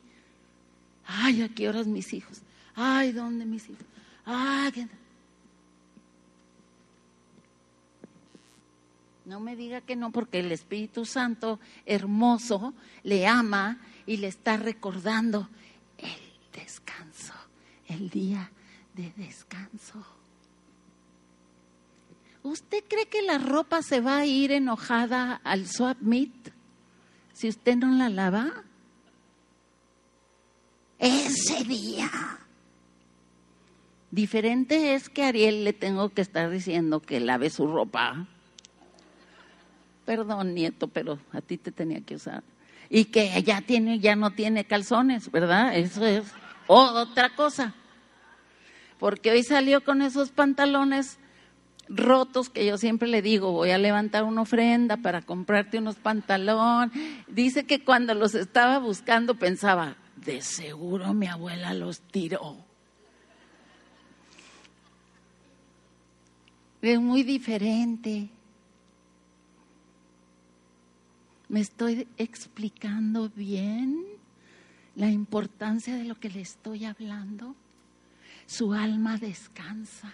Ay, 1.06 1.42
¿a 1.42 1.48
qué 1.48 1.68
horas 1.68 1.86
mis 1.86 2.12
hijos? 2.12 2.42
Ay, 2.74 3.12
¿dónde 3.12 3.44
mis 3.44 3.68
hijos? 3.68 3.86
Ay, 4.24 4.88
No 9.24 9.38
me 9.38 9.54
diga 9.54 9.80
que 9.80 9.94
no, 9.94 10.10
porque 10.10 10.40
el 10.40 10.50
Espíritu 10.50 11.04
Santo 11.04 11.60
hermoso 11.86 12.74
le 13.04 13.28
ama 13.28 13.78
y 14.04 14.16
le 14.16 14.26
está 14.26 14.56
recordando 14.56 15.48
el 15.98 16.60
descanso, 16.60 17.34
el 17.86 18.10
día 18.10 18.50
de 18.94 19.12
descanso. 19.16 20.04
¿Usted 22.42 22.82
cree 22.88 23.06
que 23.06 23.22
la 23.22 23.38
ropa 23.38 23.82
se 23.82 24.00
va 24.00 24.18
a 24.18 24.26
ir 24.26 24.50
enojada 24.52 25.40
al 25.44 25.66
swap 25.66 25.98
meet 26.00 26.32
si 27.32 27.48
usted 27.48 27.76
no 27.76 27.90
la 27.96 28.08
lava? 28.08 28.64
Ese 30.98 31.64
día. 31.64 32.10
Diferente 34.10 34.94
es 34.94 35.08
que 35.08 35.22
a 35.22 35.28
Ariel 35.28 35.64
le 35.64 35.72
tengo 35.72 36.08
que 36.08 36.22
estar 36.22 36.50
diciendo 36.50 37.00
que 37.00 37.20
lave 37.20 37.50
su 37.50 37.66
ropa. 37.66 38.26
Perdón, 40.04 40.54
nieto, 40.54 40.88
pero 40.88 41.18
a 41.32 41.40
ti 41.40 41.56
te 41.58 41.70
tenía 41.70 42.00
que 42.00 42.16
usar. 42.16 42.42
Y 42.88 43.04
que 43.06 43.40
ya 43.42 43.60
tiene, 43.60 44.00
ya 44.00 44.16
no 44.16 44.32
tiene 44.32 44.64
calzones, 44.64 45.30
¿verdad? 45.30 45.76
Eso 45.76 46.04
es 46.04 46.24
otra 46.66 47.36
cosa. 47.36 47.74
Porque 48.98 49.30
hoy 49.30 49.44
salió 49.44 49.84
con 49.84 50.02
esos 50.02 50.30
pantalones 50.30 51.19
rotos 51.90 52.48
que 52.48 52.64
yo 52.64 52.78
siempre 52.78 53.08
le 53.08 53.20
digo, 53.20 53.52
voy 53.52 53.70
a 53.70 53.78
levantar 53.78 54.24
una 54.24 54.42
ofrenda 54.42 54.96
para 54.96 55.22
comprarte 55.22 55.78
unos 55.78 55.96
pantalones. 55.96 56.96
Dice 57.26 57.66
que 57.66 57.84
cuando 57.84 58.14
los 58.14 58.34
estaba 58.34 58.78
buscando 58.78 59.34
pensaba, 59.34 59.96
de 60.16 60.40
seguro 60.40 61.12
mi 61.12 61.26
abuela 61.26 61.74
los 61.74 62.00
tiró. 62.00 62.56
Es 66.80 66.98
muy 66.98 67.22
diferente. 67.24 68.30
¿Me 71.48 71.60
estoy 71.60 72.06
explicando 72.16 73.28
bien 73.28 74.04
la 74.94 75.10
importancia 75.10 75.96
de 75.96 76.04
lo 76.04 76.14
que 76.14 76.30
le 76.30 76.40
estoy 76.40 76.84
hablando? 76.84 77.54
su 78.50 78.72
alma 78.72 79.16
descansa. 79.16 80.12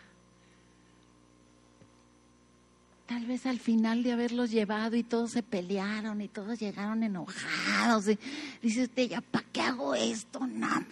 Tal 3.07 3.25
vez 3.25 3.47
al 3.47 3.61
final 3.61 4.03
de 4.03 4.12
haberlos 4.12 4.51
llevado 4.51 4.97
y 4.97 5.05
todos 5.05 5.31
se 5.31 5.42
pelearon 5.45 6.21
y 6.21 6.29
todos 6.29 6.59
llegaron 6.59 7.05
enojados. 7.05 8.09
Y 8.09 8.19
dice 8.61 8.83
usted, 8.85 9.11
¿ya 9.11 9.21
para 9.21 9.47
qué 9.53 9.61
hago 9.61 9.95
esto? 9.95 10.45
No, 10.47 10.85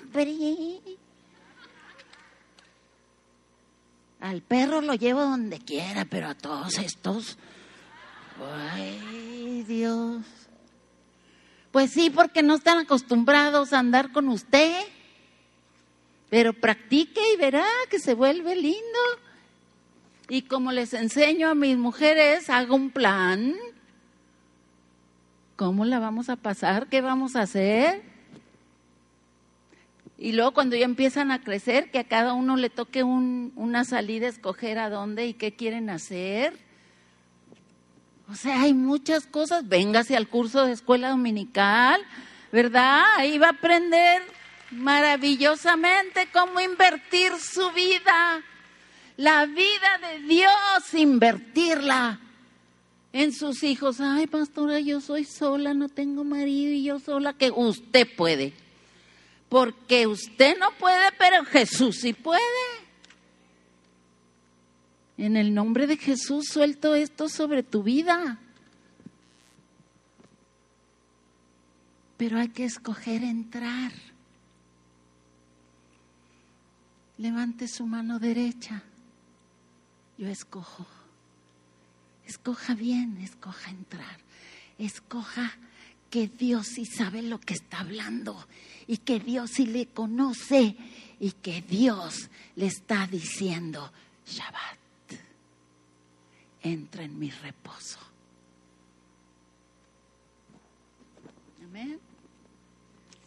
Al 4.20 4.42
perro 4.42 4.80
lo 4.80 4.94
llevo 4.94 5.22
donde 5.22 5.58
quiera, 5.58 6.04
pero 6.04 6.28
a 6.28 6.34
todos 6.34 6.78
estos, 6.78 7.36
ay 8.40 9.64
Dios. 9.66 10.24
Pues 11.72 11.90
sí, 11.90 12.08
porque 12.08 12.44
no 12.44 12.54
están 12.54 12.78
acostumbrados 12.78 13.72
a 13.72 13.80
andar 13.80 14.12
con 14.12 14.28
usted. 14.28 14.84
Pero 16.30 16.52
practique 16.52 17.20
y 17.32 17.36
verá 17.36 17.66
que 17.90 17.98
se 17.98 18.14
vuelve 18.14 18.54
lindo. 18.54 19.00
Y 20.28 20.42
como 20.42 20.72
les 20.72 20.94
enseño 20.94 21.48
a 21.48 21.54
mis 21.54 21.76
mujeres, 21.76 22.48
hago 22.48 22.76
un 22.76 22.90
plan. 22.90 23.54
¿Cómo 25.56 25.84
la 25.84 25.98
vamos 25.98 26.30
a 26.30 26.36
pasar? 26.36 26.86
¿Qué 26.88 27.00
vamos 27.00 27.36
a 27.36 27.42
hacer? 27.42 28.02
Y 30.16 30.32
luego 30.32 30.54
cuando 30.54 30.76
ya 30.76 30.86
empiezan 30.86 31.30
a 31.30 31.42
crecer, 31.42 31.90
que 31.90 31.98
a 31.98 32.04
cada 32.04 32.32
uno 32.32 32.56
le 32.56 32.70
toque 32.70 33.02
una 33.02 33.84
salida, 33.84 34.26
escoger 34.26 34.78
a 34.78 34.88
dónde 34.88 35.26
y 35.26 35.34
qué 35.34 35.54
quieren 35.54 35.90
hacer. 35.90 36.58
O 38.30 38.34
sea, 38.34 38.62
hay 38.62 38.72
muchas 38.72 39.26
cosas. 39.26 39.68
Véngase 39.68 40.16
al 40.16 40.28
curso 40.28 40.64
de 40.64 40.72
escuela 40.72 41.10
dominical, 41.10 42.00
¿verdad? 42.50 43.02
Ahí 43.18 43.36
va 43.36 43.48
a 43.48 43.50
aprender 43.50 44.22
maravillosamente 44.70 46.28
cómo 46.32 46.60
invertir 46.60 47.32
su 47.38 47.70
vida 47.72 48.42
la 49.16 49.46
vida 49.46 49.98
de 50.02 50.20
Dios, 50.26 50.94
invertirla 50.94 52.20
en 53.12 53.32
sus 53.32 53.62
hijos. 53.62 54.00
Ay, 54.00 54.26
pastora, 54.26 54.80
yo 54.80 55.00
soy 55.00 55.24
sola, 55.24 55.74
no 55.74 55.88
tengo 55.88 56.24
marido 56.24 56.72
y 56.72 56.84
yo 56.84 56.98
sola, 56.98 57.32
que 57.32 57.50
usted 57.50 58.08
puede. 58.16 58.52
Porque 59.48 60.06
usted 60.06 60.58
no 60.58 60.70
puede, 60.78 61.12
pero 61.18 61.44
Jesús 61.44 61.98
sí 62.00 62.12
puede. 62.12 62.40
En 65.16 65.36
el 65.36 65.54
nombre 65.54 65.86
de 65.86 65.96
Jesús 65.96 66.46
suelto 66.48 66.94
esto 66.94 67.28
sobre 67.28 67.62
tu 67.62 67.84
vida. 67.84 68.40
Pero 72.16 72.38
hay 72.38 72.48
que 72.48 72.64
escoger 72.64 73.22
entrar. 73.22 73.92
Levante 77.16 77.68
su 77.68 77.86
mano 77.86 78.18
derecha 78.18 78.82
yo 80.18 80.28
escojo. 80.28 80.86
Escoja 82.26 82.74
bien, 82.74 83.18
escoja 83.18 83.70
entrar. 83.70 84.18
Escoja 84.78 85.52
que 86.10 86.28
Dios 86.28 86.68
sí 86.68 86.86
sabe 86.86 87.22
lo 87.22 87.40
que 87.40 87.54
está 87.54 87.80
hablando 87.80 88.46
y 88.86 88.98
que 88.98 89.18
Dios 89.18 89.50
sí 89.50 89.66
le 89.66 89.86
conoce 89.86 90.76
y 91.20 91.32
que 91.32 91.62
Dios 91.62 92.30
le 92.56 92.66
está 92.66 93.06
diciendo, 93.06 93.92
Shabbat, 94.26 94.78
entra 96.62 97.02
en 97.04 97.18
mi 97.18 97.30
reposo. 97.30 97.98
Amén. 101.64 101.98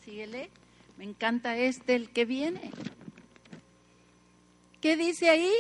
Síguele. 0.06 0.50
Me 0.98 1.04
encanta 1.04 1.58
este, 1.58 1.96
el 1.96 2.10
que 2.10 2.26
viene. 2.26 2.72
¿Qué 4.82 4.96
dice 4.96 5.30
ahí? 5.30 5.52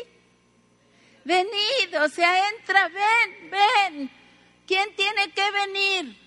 Venid, 1.28 2.02
o 2.02 2.08
sea, 2.08 2.50
entra, 2.50 2.88
ven, 2.88 3.52
ven. 3.52 4.12
¿Quién 4.66 4.96
tiene 4.96 5.32
que 5.34 5.52
venir? 5.52 6.18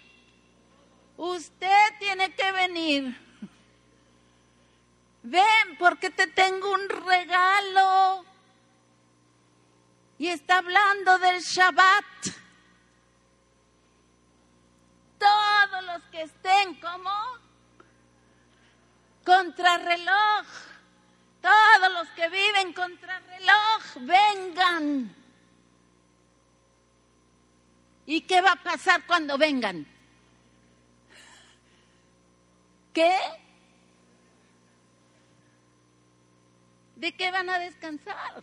Usted 1.17 1.99
tiene 1.99 2.35
que 2.35 2.53
venir. 2.53 3.17
Ven, 5.23 5.77
porque 5.79 6.11
te 6.11 6.27
tengo 6.27 6.71
un 6.73 6.89
regalo. 6.89 8.25
Y 10.19 10.29
está 10.29 10.59
hablando 10.59 11.19
del 11.19 11.41
Shabbat. 11.41 12.05
Todos 15.19 15.85
los 15.85 16.03
que 16.11 16.23
estén 16.23 16.75
como 16.75 17.11
contrarreloj 19.25 20.70
todos 21.41 21.93
los 21.93 22.09
que 22.11 22.29
viven 22.29 22.73
contra 22.73 23.19
reloj, 23.21 24.07
vengan. 24.07 25.15
¿Y 28.07 28.23
qué 28.23 28.41
va 28.41 28.53
a 28.53 28.63
pasar 28.63 29.07
cuando 29.07 29.39
vengan? 29.39 29.87
¿Qué? 32.93 33.15
¿De 36.97 37.13
qué 37.13 37.31
van 37.31 37.49
a 37.49 37.59
descansar? 37.59 38.43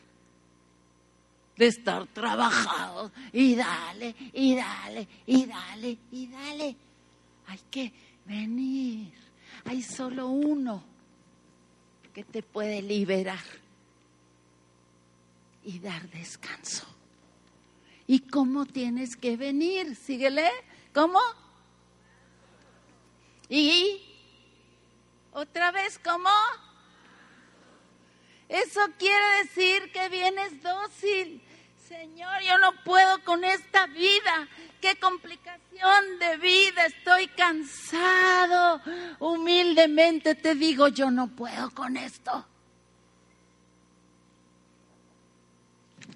De 1.57 1.67
estar 1.67 2.07
trabajados 2.07 3.11
y 3.33 3.55
dale, 3.55 4.15
y 4.33 4.55
dale, 4.55 5.07
y 5.25 5.45
dale, 5.45 5.97
y 6.11 6.27
dale. 6.27 6.75
Hay 7.47 7.59
que 7.69 7.93
venir. 8.25 9.13
Hay 9.65 9.81
solo 9.83 10.27
uno 10.27 10.96
que 12.17 12.23
te 12.23 12.41
puede 12.41 12.81
liberar 12.81 13.43
y 15.63 15.77
dar 15.77 16.09
descanso. 16.09 16.83
¿Y 18.07 18.21
cómo 18.21 18.65
tienes 18.65 19.15
que 19.15 19.37
venir? 19.37 19.95
Síguele. 19.95 20.49
¿Cómo? 20.95 21.19
¿Y? 23.47 24.01
¿Otra 25.31 25.71
vez 25.71 25.99
cómo? 26.03 26.31
Eso 28.49 28.79
quiere 28.97 29.43
decir 29.43 29.91
que 29.91 30.09
vienes 30.09 30.63
dócil. 30.63 31.43
Señor, 31.87 32.41
yo 32.41 32.57
no 32.57 32.73
puedo 32.83 33.23
con 33.23 33.45
esta 33.45 33.87
vida. 33.87 34.47
Qué 34.81 34.97
complicación 34.99 36.19
de 36.19 36.37
vida. 36.37 36.85
Estoy 36.85 37.27
cansado. 37.27 38.81
Humildemente 39.19 40.35
te 40.35 40.53
digo, 40.55 40.89
yo 40.89 41.09
no 41.09 41.29
puedo 41.29 41.71
con 41.71 41.95
esto. 41.95 42.45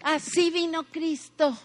Así 0.04 0.50
vino 0.50 0.84
Cristo 0.84 1.58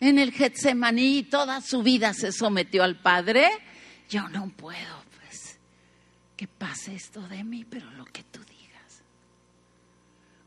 en 0.00 0.18
el 0.18 0.32
Getsemaní 0.32 1.18
y 1.18 1.22
toda 1.24 1.60
su 1.60 1.82
vida 1.82 2.14
se 2.14 2.32
sometió 2.32 2.84
al 2.84 2.96
Padre. 2.96 3.50
Yo 4.08 4.28
no 4.30 4.48
puedo, 4.48 5.04
pues, 5.18 5.58
que 6.36 6.48
pase 6.48 6.94
esto 6.94 7.20
de 7.28 7.44
mí, 7.44 7.64
pero 7.64 7.90
lo 7.92 8.06
que 8.06 8.22
tú 8.22 8.40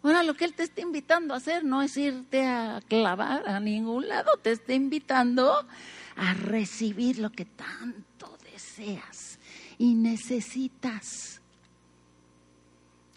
Ahora 0.05 0.21
lo 0.21 0.35
que 0.35 0.45
Él 0.45 0.53
te 0.53 0.61
está 0.61 0.81
invitando 0.81 1.33
a 1.33 1.37
hacer 1.37 1.63
no 1.63 1.81
es 1.81 1.97
irte 1.97 2.45
a 2.45 2.79
clavar 2.87 3.49
a 3.49 3.59
ningún 3.59 4.07
lado, 4.07 4.37
te 4.37 4.51
está 4.51 4.73
invitando 4.73 5.67
a 6.15 6.33
recibir 6.35 7.17
lo 7.17 7.31
que 7.31 7.45
tanto 7.45 8.37
deseas 8.53 9.39
y 9.79 9.95
necesitas. 9.95 11.41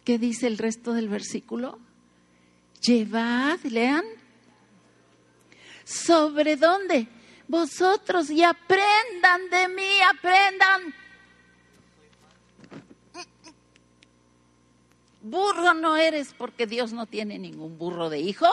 ¿Qué 0.03 0.18
dice 0.18 0.46
el 0.46 0.57
resto 0.57 0.94
del 0.94 1.11
versículo? 1.11 1.79
Llevad, 2.81 3.61
lean, 3.64 4.07
¿sobre 5.85 6.57
dónde? 6.57 7.07
Vosotros 7.48 8.31
y 8.31 8.42
aprendan 8.42 9.51
de 9.51 9.68
mí, 9.68 10.01
aprendan 10.11 10.94
Burro 15.22 15.74
no 15.74 15.97
eres 15.97 16.34
porque 16.36 16.66
Dios 16.66 16.92
no 16.92 17.07
tiene 17.07 17.38
ningún 17.38 17.76
burro 17.78 18.09
de 18.09 18.20
hijo. 18.20 18.47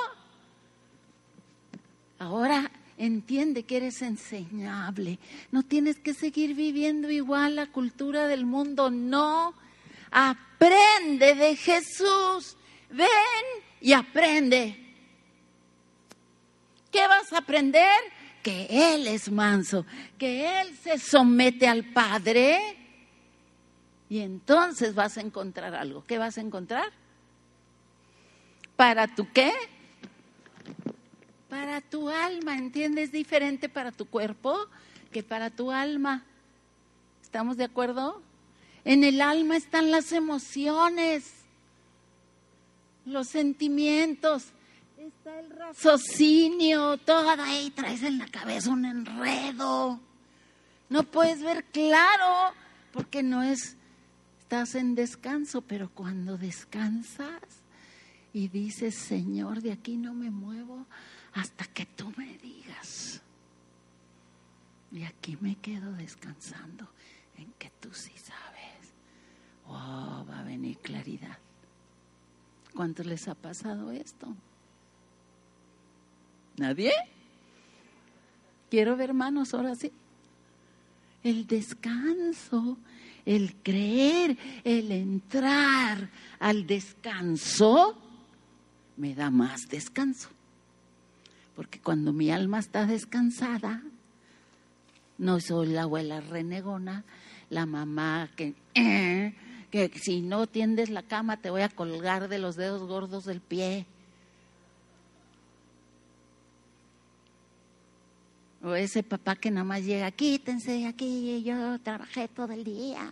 Ahora 2.18 2.72
entiende 2.98 3.64
que 3.64 3.78
eres 3.78 4.02
enseñable. 4.02 5.20
No 5.52 5.64
tienes 5.64 6.00
que 6.00 6.14
seguir 6.14 6.56
viviendo 6.56 7.12
igual 7.12 7.56
la 7.56 7.68
cultura 7.68 8.28
del 8.28 8.46
mundo. 8.46 8.90
No. 8.90 9.54
Aprende 10.12 11.36
de 11.36 11.56
Jesús. 11.56 12.58
Ven 12.90 13.08
y 13.82 13.94
aprende. 13.94 14.82
¿Qué 16.92 17.08
vas 17.08 17.32
a 17.34 17.40
aprender? 17.40 17.86
Que 18.42 18.68
Él 18.70 19.08
es 19.08 19.30
manso, 19.32 19.86
que 20.18 20.62
Él 20.62 20.78
se 20.82 20.98
somete 20.98 21.68
al 21.68 21.84
Padre 21.84 22.85
y 24.10 24.20
entonces 24.20 24.96
vas 24.96 25.18
a 25.18 25.22
encontrar 25.22 25.74
algo. 25.76 26.04
¿Qué 26.04 26.18
vas 26.18 26.38
a 26.38 26.42
encontrar? 26.42 26.92
¿Para 28.76 29.08
tu 29.08 29.32
qué? 29.32 29.52
Para 31.50 31.82
tu 31.82 32.10
alma, 32.10 32.58
¿entiendes? 32.58 33.12
Diferente 33.12 33.70
para 33.70 33.92
tu 33.92 34.06
cuerpo 34.06 34.68
que 35.12 35.24
para 35.24 35.50
tu 35.50 35.72
alma. 35.72 36.24
¿Estamos 37.22 37.58
de 37.58 37.64
acuerdo? 37.64 38.22
En 38.84 39.04
el 39.04 39.22
alma 39.22 39.58
están 39.58 39.92
las 39.92 40.12
emociones. 40.12 41.32
los 43.06 43.28
sentimientos, 43.28 44.48
está 44.98 45.40
el 45.40 45.52
raciocinio, 45.52 46.98
todo 46.98 47.30
ahí 47.40 47.70
traes 47.70 48.02
en 48.02 48.18
la 48.18 48.28
cabeza 48.28 48.72
un 48.72 48.86
enredo. 48.86 50.00
No 50.90 51.04
puedes 51.04 51.42
ver 51.42 51.66
claro 51.66 52.54
porque 52.92 53.22
no 53.22 53.44
es, 53.44 53.78
estás 54.46 54.76
en 54.76 54.94
descanso, 54.94 55.62
pero 55.62 55.90
cuando 55.90 56.38
descansas 56.38 57.42
y 58.32 58.48
dices, 58.48 58.94
Señor, 58.94 59.64
de 59.64 59.72
aquí 59.72 59.98
no 59.98 60.14
me 60.14 60.30
muevo 60.30 60.86
hasta 61.34 61.66
que 61.66 61.88
tú 61.88 62.14
me 62.16 62.38
digas. 62.38 63.22
Y 64.92 65.04
aquí 65.04 65.36
me 65.42 65.56
quedo 65.56 65.94
descansando 65.94 66.88
en 67.38 67.52
que 67.54 67.72
tú 67.80 67.92
sí 67.92 68.12
sabes. 68.20 68.94
Oh, 69.66 70.24
va 70.30 70.42
a 70.42 70.44
venir 70.44 70.78
claridad. 70.78 71.40
¿Cuántos 72.76 73.08
les 73.08 73.28
ha 73.28 73.34
pasado 73.34 73.90
esto? 73.90 74.28
¿Nadie? 76.58 76.94
Quiero 78.70 78.96
ver 78.96 79.16
manos 79.16 79.56
ahora 79.56 79.74
sí. 79.74 79.92
El 81.24 81.48
descanso, 81.48 82.78
el 83.26 83.56
creer, 83.64 84.38
el 84.64 84.92
entrar 84.92 86.10
al 86.40 86.68
descanso, 86.68 88.00
me 88.98 89.16
da 89.16 89.30
más 89.30 89.62
descanso. 89.70 90.30
Porque 91.56 91.80
cuando 91.80 92.14
mi 92.14 92.32
alma 92.32 92.60
está 92.60 92.86
descansada, 92.86 93.82
no 95.18 95.40
soy 95.40 95.68
la 95.68 95.84
abuela 95.84 96.22
renegona, 96.22 97.04
la 97.50 97.66
mamá 97.66 98.30
que, 98.36 98.54
que 99.72 99.92
si 100.00 100.22
no 100.22 100.48
tiendes 100.48 100.90
la 100.90 101.04
cama 101.04 101.38
te 101.38 101.50
voy 101.50 101.62
a 101.62 101.70
colgar 101.70 102.28
de 102.28 102.40
los 102.40 102.56
dedos 102.56 102.84
gordos 102.84 103.26
del 103.26 103.42
pie. 103.42 103.86
O 108.66 108.74
ese 108.74 109.04
papá 109.04 109.36
que 109.36 109.52
nada 109.52 109.64
más 109.64 109.86
llega, 109.86 110.10
quítense 110.10 110.88
aquí, 110.88 111.44
yo 111.44 111.78
trabajé 111.82 112.28
todo 112.28 112.52
el 112.52 112.64
día. 112.64 113.08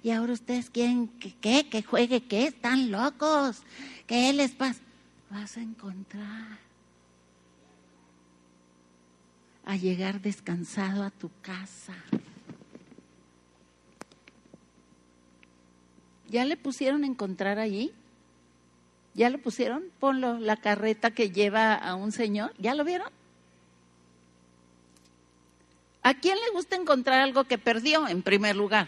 Y 0.00 0.12
ahora 0.12 0.34
ustedes 0.34 0.70
quieren 0.70 1.08
que, 1.08 1.34
¿qué? 1.34 1.68
que 1.68 1.82
juegue, 1.82 2.22
¿qué? 2.22 2.46
Están 2.46 2.92
locos. 2.92 3.62
¿Qué 4.06 4.32
les 4.32 4.52
pasa? 4.52 4.80
Vas 5.28 5.56
a 5.56 5.60
encontrar 5.60 6.58
a 9.64 9.76
llegar 9.76 10.20
descansado 10.20 11.02
a 11.02 11.10
tu 11.10 11.32
casa. 11.42 11.94
¿Ya 16.28 16.44
le 16.44 16.56
pusieron 16.56 17.02
encontrar 17.02 17.58
allí? 17.58 17.92
¿Ya 19.14 19.30
lo 19.30 19.38
pusieron? 19.38 19.82
Ponlo, 19.98 20.38
la 20.38 20.56
carreta 20.56 21.10
que 21.10 21.32
lleva 21.32 21.74
a 21.74 21.96
un 21.96 22.12
señor. 22.12 22.54
¿Ya 22.60 22.76
lo 22.76 22.84
vieron? 22.84 23.10
¿A 26.06 26.14
quién 26.14 26.38
le 26.38 26.50
gusta 26.52 26.76
encontrar 26.76 27.20
algo 27.20 27.42
que 27.42 27.58
perdió 27.58 28.06
en 28.06 28.22
primer 28.22 28.54
lugar? 28.54 28.86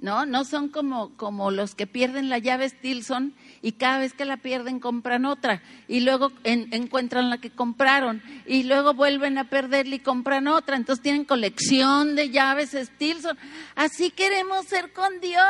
No, 0.00 0.26
no 0.26 0.44
son 0.44 0.68
como, 0.68 1.16
como 1.16 1.52
los 1.52 1.76
que 1.76 1.86
pierden 1.86 2.28
la 2.28 2.38
llave 2.38 2.68
Stilson 2.68 3.36
y 3.62 3.70
cada 3.70 4.00
vez 4.00 4.14
que 4.14 4.24
la 4.24 4.38
pierden 4.38 4.80
compran 4.80 5.26
otra 5.26 5.62
y 5.86 6.00
luego 6.00 6.32
encuentran 6.42 7.30
la 7.30 7.38
que 7.38 7.50
compraron 7.50 8.20
y 8.46 8.64
luego 8.64 8.94
vuelven 8.94 9.38
a 9.38 9.48
perderla 9.48 9.94
y 9.94 10.00
compran 10.00 10.48
otra. 10.48 10.74
Entonces 10.74 11.04
tienen 11.04 11.24
colección 11.24 12.16
de 12.16 12.30
llaves 12.30 12.72
Stilson. 12.72 13.38
Así 13.76 14.10
queremos 14.10 14.66
ser 14.66 14.92
con 14.92 15.20
Dios. 15.20 15.44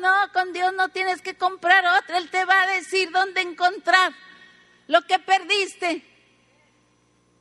No, 0.00 0.14
con 0.32 0.54
Dios 0.54 0.72
no 0.74 0.88
tienes 0.88 1.20
que 1.20 1.34
comprar 1.34 1.84
otra. 2.02 2.16
Él 2.16 2.30
te 2.30 2.46
va 2.46 2.62
a 2.62 2.76
decir 2.76 3.10
dónde 3.10 3.42
encontrar 3.42 4.14
lo 4.86 5.02
que 5.02 5.18
perdiste 5.18 6.02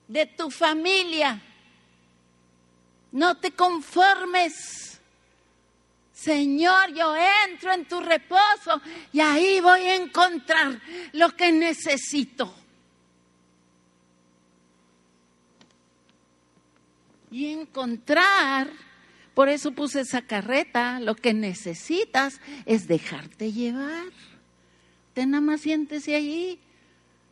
de 0.10 0.26
tu 0.26 0.52
familia 0.52 1.42
no 3.14 3.38
te 3.38 3.52
conformes. 3.52 5.00
Señor, 6.12 6.94
yo 6.94 7.16
entro 7.48 7.74
en 7.74 7.86
tu 7.86 8.00
reposo 8.02 8.82
y 9.12 9.20
ahí 9.20 9.60
voy 9.62 9.82
a 9.82 9.96
encontrar 9.96 10.82
lo 11.14 11.36
que 11.36 11.52
necesito. 11.52 12.54
Y 17.32 17.48
encontrar, 17.48 18.70
por 19.34 19.50
eso 19.50 19.72
puse 19.72 20.02
esa 20.02 20.22
carreta, 20.22 21.00
lo 21.00 21.16
que 21.16 21.34
necesitas 21.34 22.40
es 22.66 22.88
dejarte 22.88 23.52
llevar. 23.52 24.06
Ten 25.14 25.32
nada 25.32 25.42
más 25.42 25.62
siéntese 25.62 26.16
allí 26.16 26.60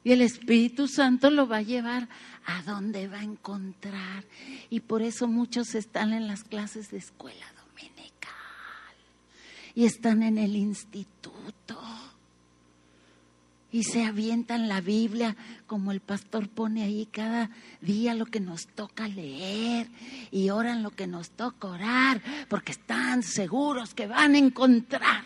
y 0.03 0.11
el 0.11 0.21
Espíritu 0.21 0.87
Santo 0.87 1.29
lo 1.29 1.47
va 1.47 1.57
a 1.57 1.61
llevar 1.61 2.09
a 2.45 2.61
dónde 2.63 3.07
va 3.07 3.19
a 3.19 3.23
encontrar. 3.23 4.25
Y 4.69 4.81
por 4.81 5.01
eso 5.01 5.27
muchos 5.27 5.75
están 5.75 6.13
en 6.13 6.27
las 6.27 6.43
clases 6.43 6.91
de 6.91 6.97
escuela 6.97 7.45
dominical 7.65 8.31
y 9.75 9.85
están 9.85 10.23
en 10.23 10.37
el 10.37 10.55
instituto 10.55 11.79
y 13.71 13.83
se 13.83 14.03
avientan 14.03 14.67
la 14.67 14.81
Biblia 14.81 15.35
como 15.65 15.91
el 15.91 16.01
pastor 16.01 16.49
pone 16.49 16.83
ahí 16.83 17.07
cada 17.09 17.49
día 17.79 18.13
lo 18.13 18.25
que 18.25 18.41
nos 18.41 18.67
toca 18.67 19.07
leer 19.07 19.87
y 20.29 20.49
oran 20.49 20.83
lo 20.83 20.91
que 20.91 21.07
nos 21.07 21.31
toca 21.31 21.69
orar 21.69 22.21
porque 22.49 22.73
están 22.73 23.23
seguros 23.23 23.93
que 23.93 24.07
van 24.07 24.35
a 24.35 24.39
encontrar. 24.39 25.23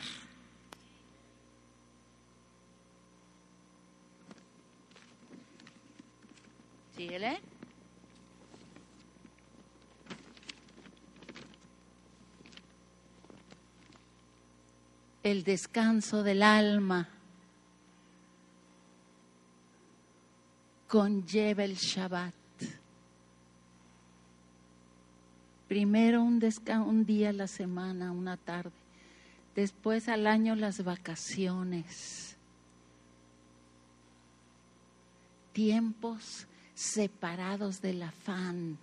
El 15.23 15.43
descanso 15.43 16.23
del 16.23 16.41
alma 16.41 17.09
conlleva 20.87 21.65
el 21.65 21.75
Shabbat. 21.75 22.33
Primero 25.67 26.21
un, 26.23 26.39
un 26.85 27.05
día 27.05 27.29
a 27.29 27.33
la 27.33 27.47
semana, 27.47 28.11
una 28.11 28.37
tarde. 28.37 28.71
Después 29.55 30.07
al 30.07 30.27
año 30.27 30.55
las 30.55 30.83
vacaciones. 30.83 32.37
Tiempos 35.51 36.47
separados 36.75 37.81
del 37.81 38.03
afán. 38.03 38.77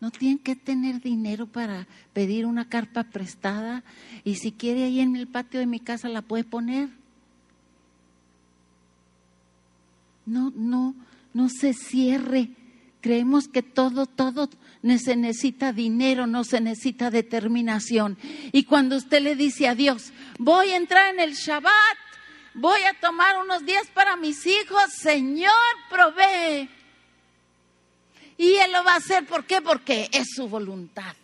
No 0.00 0.10
tienen 0.10 0.38
que 0.38 0.54
tener 0.54 1.00
dinero 1.00 1.46
para 1.46 1.86
pedir 2.12 2.46
una 2.46 2.68
carpa 2.68 3.04
prestada 3.04 3.82
y 4.24 4.36
si 4.36 4.52
quiere 4.52 4.84
ahí 4.84 5.00
en 5.00 5.16
el 5.16 5.26
patio 5.26 5.58
de 5.58 5.66
mi 5.66 5.80
casa 5.80 6.08
la 6.08 6.22
puede 6.22 6.44
poner. 6.44 6.90
No, 10.26 10.52
no, 10.54 10.94
no 11.32 11.48
se 11.48 11.72
cierre. 11.72 12.50
Creemos 13.00 13.48
que 13.48 13.62
todo, 13.62 14.06
todo 14.06 14.50
se 14.98 15.16
necesita 15.16 15.72
dinero, 15.72 16.26
no 16.26 16.44
se 16.44 16.60
necesita 16.60 17.10
determinación. 17.10 18.16
Y 18.52 18.64
cuando 18.64 18.96
usted 18.96 19.20
le 19.20 19.34
dice 19.34 19.68
a 19.68 19.74
Dios, 19.74 20.12
voy 20.38 20.70
a 20.70 20.76
entrar 20.76 21.12
en 21.12 21.20
el 21.20 21.34
Shabbat, 21.34 21.96
voy 22.54 22.80
a 22.82 22.98
tomar 23.00 23.38
unos 23.42 23.64
días 23.64 23.86
para 23.92 24.16
mis 24.16 24.46
hijos, 24.46 24.92
Señor, 24.96 25.50
provee. 25.90 26.68
Y 28.38 28.54
Él 28.56 28.72
lo 28.72 28.84
va 28.84 28.94
a 28.94 28.96
hacer, 28.96 29.26
¿por 29.26 29.44
qué? 29.44 29.60
Porque 29.60 30.08
es 30.12 30.28
su 30.34 30.48
voluntad. 30.48 31.14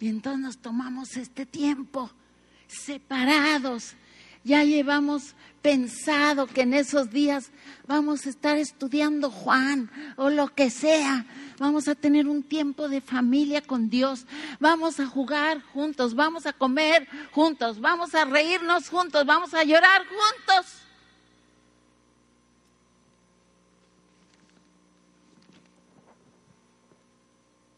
Y 0.00 0.08
entonces 0.08 0.40
nos 0.40 0.58
tomamos 0.58 1.16
este 1.16 1.46
tiempo 1.46 2.10
separados. 2.66 3.94
Ya 4.44 4.62
llevamos 4.62 5.34
pensado 5.62 6.46
que 6.46 6.60
en 6.60 6.74
esos 6.74 7.10
días 7.10 7.50
vamos 7.88 8.26
a 8.26 8.28
estar 8.28 8.56
estudiando 8.56 9.30
Juan 9.30 9.90
o 10.16 10.30
lo 10.30 10.54
que 10.54 10.70
sea. 10.70 11.26
Vamos 11.58 11.88
a 11.88 11.96
tener 11.96 12.28
un 12.28 12.44
tiempo 12.44 12.88
de 12.88 13.00
familia 13.00 13.60
con 13.62 13.90
Dios. 13.90 14.26
Vamos 14.60 15.00
a 15.00 15.06
jugar 15.06 15.62
juntos, 15.72 16.14
vamos 16.14 16.46
a 16.46 16.52
comer 16.52 17.08
juntos, 17.32 17.80
vamos 17.80 18.14
a 18.14 18.24
reírnos 18.24 18.88
juntos, 18.88 19.26
vamos 19.26 19.54
a 19.54 19.64
llorar 19.64 20.02
juntos. 20.06 20.85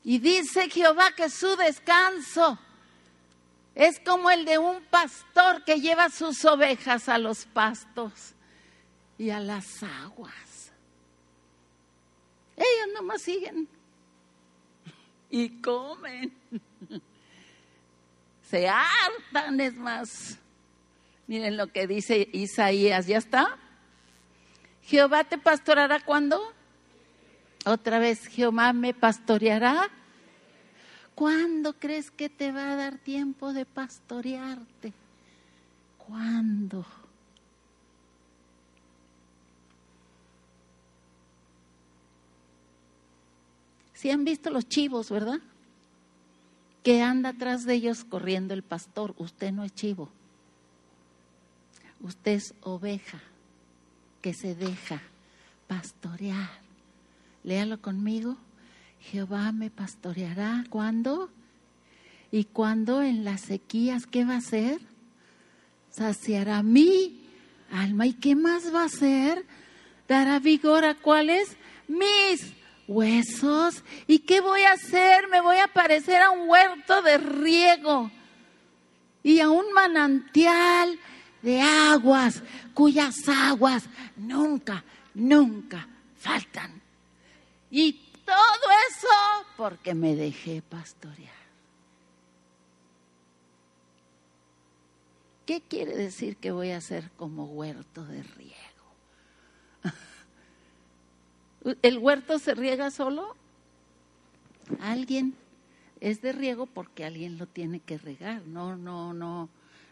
Y 0.09 0.21
dice 0.21 0.71
Jehová 0.71 1.13
que 1.15 1.29
su 1.29 1.55
descanso 1.57 2.59
es 3.75 4.01
como 4.01 4.31
el 4.31 4.47
de 4.47 4.57
un 4.57 4.83
pastor 4.85 5.63
que 5.65 5.83
lleva 5.83 6.09
sus 6.09 6.47
ovejas 6.47 7.11
a 7.11 7.19
los 7.19 7.45
pastos 7.45 8.33
y 9.19 9.29
a 9.29 9.39
las 9.39 9.83
aguas. 9.83 10.73
Ellos 12.57 12.95
nomás 12.95 13.21
siguen 13.21 13.69
y 15.29 15.61
comen. 15.61 16.33
Se 18.51 18.67
hartan, 18.67 19.61
es 19.61 19.75
más. 19.75 20.39
Miren 21.27 21.59
lo 21.59 21.67
que 21.67 21.87
dice 21.87 22.31
Isaías, 22.33 23.07
¿ya 23.09 23.19
está? 23.19 23.59
Jehová 24.85 25.25
te 25.25 25.37
pastoreará 25.37 26.01
cuando? 26.01 26.55
Otra 27.67 27.99
vez, 27.99 28.27
Jehová 28.29 28.73
me 28.73 28.95
pastoreará. 28.95 29.91
¿Cuándo 31.19 31.73
crees 31.73 32.13
que 32.13 32.29
te 32.29 32.53
va 32.53 32.71
a 32.71 32.77
dar 32.77 32.97
tiempo 32.99 33.53
de 33.53 33.67
pastorearte? 33.67 34.93
¿Cuándo? 36.07 36.87
Si 43.95 44.13
han 44.13 44.25
visto 44.25 44.51
los 44.51 44.69
chivos, 44.69 45.11
¿verdad? 45.11 45.41
Que 46.85 47.03
anda 47.03 47.31
atrás 47.31 47.65
de 47.65 47.75
ellos 47.75 48.05
corriendo 48.05 48.55
el 48.55 48.63
pastor. 48.63 49.13
Usted 49.19 49.51
no 49.51 49.65
es 49.65 49.75
chivo. 49.75 50.09
Usted 52.01 52.31
es 52.31 52.55
oveja 52.63 53.21
que 54.23 54.35
se 54.35 54.55
deja 54.55 55.03
pastorear. 55.67 56.61
Léalo 57.43 57.83
conmigo. 57.83 58.37
Jehová 59.01 59.53
me 59.53 59.71
pastoreará. 59.71 60.65
¿Cuándo? 60.69 61.31
Y 62.31 62.45
cuando 62.45 63.03
en 63.03 63.25
las 63.25 63.43
sequías, 63.43 64.07
¿qué 64.07 64.25
va 64.25 64.35
a 64.35 64.39
hacer? 64.39 64.81
Saciará 65.91 66.63
mi 66.63 67.27
alma. 67.71 68.07
¿Y 68.07 68.15
qué 68.15 68.35
más 68.35 68.75
va 68.75 68.83
a 68.83 68.87
hacer? 68.87 69.47
Dará 70.07 70.39
vigor 70.39 70.85
a 70.85 70.95
cuáles? 70.95 71.57
Mis 71.87 72.53
huesos. 72.87 73.83
¿Y 74.07 74.21
qué 74.21 74.41
voy 74.41 74.63
a 74.63 74.73
hacer? 74.73 75.29
Me 75.29 75.41
voy 75.41 75.57
a 75.59 75.69
parecer 75.69 76.21
a 76.23 76.31
un 76.31 76.49
huerto 76.49 77.03
de 77.03 77.19
riego 77.19 78.11
y 79.23 79.41
a 79.41 79.51
un 79.51 79.73
manantial 79.73 80.99
de 81.43 81.61
aguas, 81.61 82.43
cuyas 82.75 83.29
aguas 83.29 83.85
nunca, 84.17 84.85
nunca 85.15 85.87
faltan. 86.19 86.81
Y 87.71 88.08
todo 88.29 88.71
eso 88.91 89.09
porque 89.57 89.95
me 89.95 90.15
dejé 90.15 90.63
pastorear. 90.63 91.33
¿Qué 95.47 95.63
quiere 95.63 95.97
decir 95.97 96.37
que 96.37 96.53
voy 96.53 96.73
a 96.73 96.81
ser 96.83 97.11
como 97.17 97.47
huerto 97.47 98.05
de 98.05 98.23
riego? 98.23 98.53
¿El 101.83 101.99
huerto 101.99 102.39
se 102.39 102.55
riega 102.55 102.91
solo? 102.91 103.35
Alguien 104.81 105.35
es 106.01 106.21
de 106.21 106.33
riego 106.33 106.67
porque 106.67 107.07
alguien 107.07 107.39
lo 107.39 107.47
tiene 107.47 107.81
que 107.81 107.97
regar. 107.97 108.43
No, 108.43 108.77
no, 108.77 109.15
no, 109.15 109.49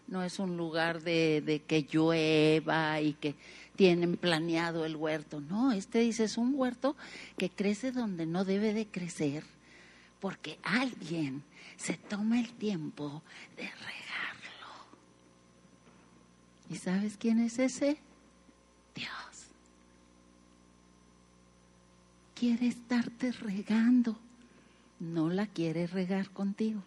no 0.09 0.23
es 0.23 0.39
un 0.39 0.59
lugar 0.59 1.01
de, 1.01 1.41
de, 1.41 1.61
que 1.61 1.87
llueva 1.91 3.01
y 3.01 3.15
que 3.15 3.35
tienen 3.77 4.17
planeado 4.17 4.85
el 4.85 4.97
huerto. 4.97 5.41
No, 5.41 5.73
este 5.73 6.01
dice 6.01 6.25
es 6.25 6.39
un 6.39 6.55
huerto 6.55 6.97
que 7.37 7.51
crece 7.51 7.93
donde 7.93 8.27
no 8.27 8.45
debe 8.45 8.73
de 8.73 8.87
crecer 8.87 9.45
porque 10.21 10.59
alguien 10.63 11.45
se 11.77 11.95
toma 11.95 12.41
el 12.41 12.53
tiempo 12.53 13.23
de 13.57 13.65
regarlo. 13.65 14.67
¿Y 16.71 16.77
sabes 16.77 17.17
quién 17.17 17.39
es 17.39 17.59
ese? 17.59 17.99
Dios. 18.95 19.11
quiere 22.35 22.67
estarte 22.67 23.33
regando, 23.33 24.19
no 25.01 25.31
la 25.31 25.47
quiere 25.47 25.87
regar 25.87 26.31
contigo. 26.31 26.83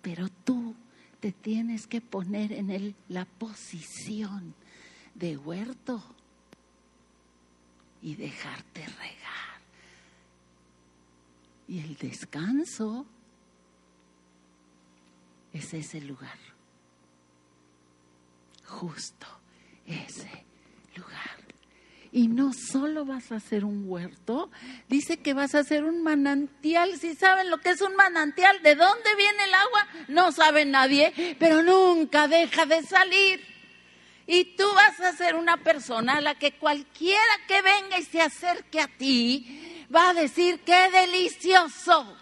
Pero 0.00 0.28
tú 0.44 0.74
te 1.18 1.32
tienes 1.32 1.86
que 1.86 2.00
poner 2.00 2.52
en 2.52 2.70
el, 2.70 2.94
la 3.08 3.24
posición 3.24 4.54
de 5.14 5.36
huerto 5.36 6.02
y 8.02 8.14
dejarte 8.14 8.86
regar. 8.86 9.60
Y 11.68 11.80
el 11.80 11.96
descanso 11.96 13.06
es 15.52 15.72
ese 15.74 16.00
lugar, 16.00 16.38
justo 18.66 19.26
ese 19.86 20.44
lugar. 20.96 21.40
Y 22.12 22.26
no 22.26 22.52
solo 22.52 23.04
vas 23.04 23.30
a 23.30 23.36
hacer 23.36 23.64
un 23.64 23.84
huerto, 23.86 24.50
dice 24.88 25.18
que 25.18 25.32
vas 25.32 25.54
a 25.54 25.60
hacer 25.60 25.84
un 25.84 26.02
manantial. 26.02 26.98
Si 26.98 27.14
saben 27.14 27.50
lo 27.50 27.58
que 27.58 27.70
es 27.70 27.80
un 27.80 27.94
manantial, 27.94 28.60
de 28.62 28.74
dónde 28.74 29.14
viene 29.16 29.44
el 29.44 29.54
agua, 29.54 29.88
no 30.08 30.32
sabe 30.32 30.64
nadie, 30.64 31.36
pero 31.38 31.62
nunca 31.62 32.26
deja 32.26 32.66
de 32.66 32.82
salir. 32.82 33.49
Y 34.32 34.44
tú 34.44 34.62
vas 34.76 35.00
a 35.00 35.12
ser 35.12 35.34
una 35.34 35.56
persona 35.56 36.18
a 36.18 36.20
la 36.20 36.36
que 36.36 36.52
cualquiera 36.52 37.20
que 37.48 37.62
venga 37.62 37.98
y 37.98 38.04
se 38.04 38.22
acerque 38.22 38.80
a 38.80 38.86
ti 38.86 39.84
va 39.92 40.10
a 40.10 40.14
decir, 40.14 40.60
qué 40.60 40.88
delicioso 40.88 42.16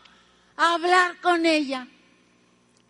hablar 0.56 1.20
con 1.20 1.44
ella. 1.44 1.86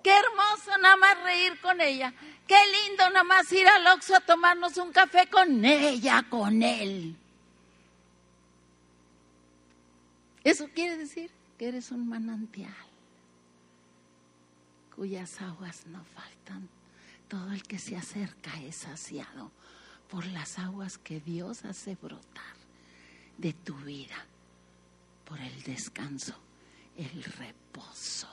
Qué 0.04 0.12
hermoso 0.12 0.78
nada 0.80 0.96
más 0.98 1.20
reír 1.24 1.60
con 1.60 1.80
ella. 1.80 2.14
Qué 2.46 2.54
lindo 2.86 3.10
nada 3.10 3.24
más 3.24 3.50
ir 3.50 3.66
al 3.66 3.88
Oxxo 3.88 4.14
a 4.14 4.20
tomarnos 4.20 4.76
un 4.76 4.92
café 4.92 5.26
con 5.26 5.64
ella, 5.64 6.24
con 6.30 6.62
él. 6.62 7.16
Eso 10.44 10.68
quiere 10.72 10.96
decir 10.96 11.28
que 11.58 11.66
eres 11.66 11.90
un 11.90 12.08
manantial 12.08 12.72
cuyas 14.94 15.40
aguas 15.40 15.86
no 15.86 16.04
faltan. 16.04 16.77
Todo 17.28 17.52
el 17.52 17.62
que 17.62 17.78
se 17.78 17.96
acerca 17.96 18.58
es 18.62 18.76
saciado 18.76 19.50
por 20.10 20.26
las 20.26 20.58
aguas 20.58 20.96
que 20.96 21.20
Dios 21.20 21.64
hace 21.64 21.94
brotar 21.96 22.56
de 23.36 23.52
tu 23.52 23.74
vida, 23.76 24.26
por 25.24 25.38
el 25.38 25.62
descanso, 25.62 26.34
el 26.96 27.22
reposo. 27.22 28.28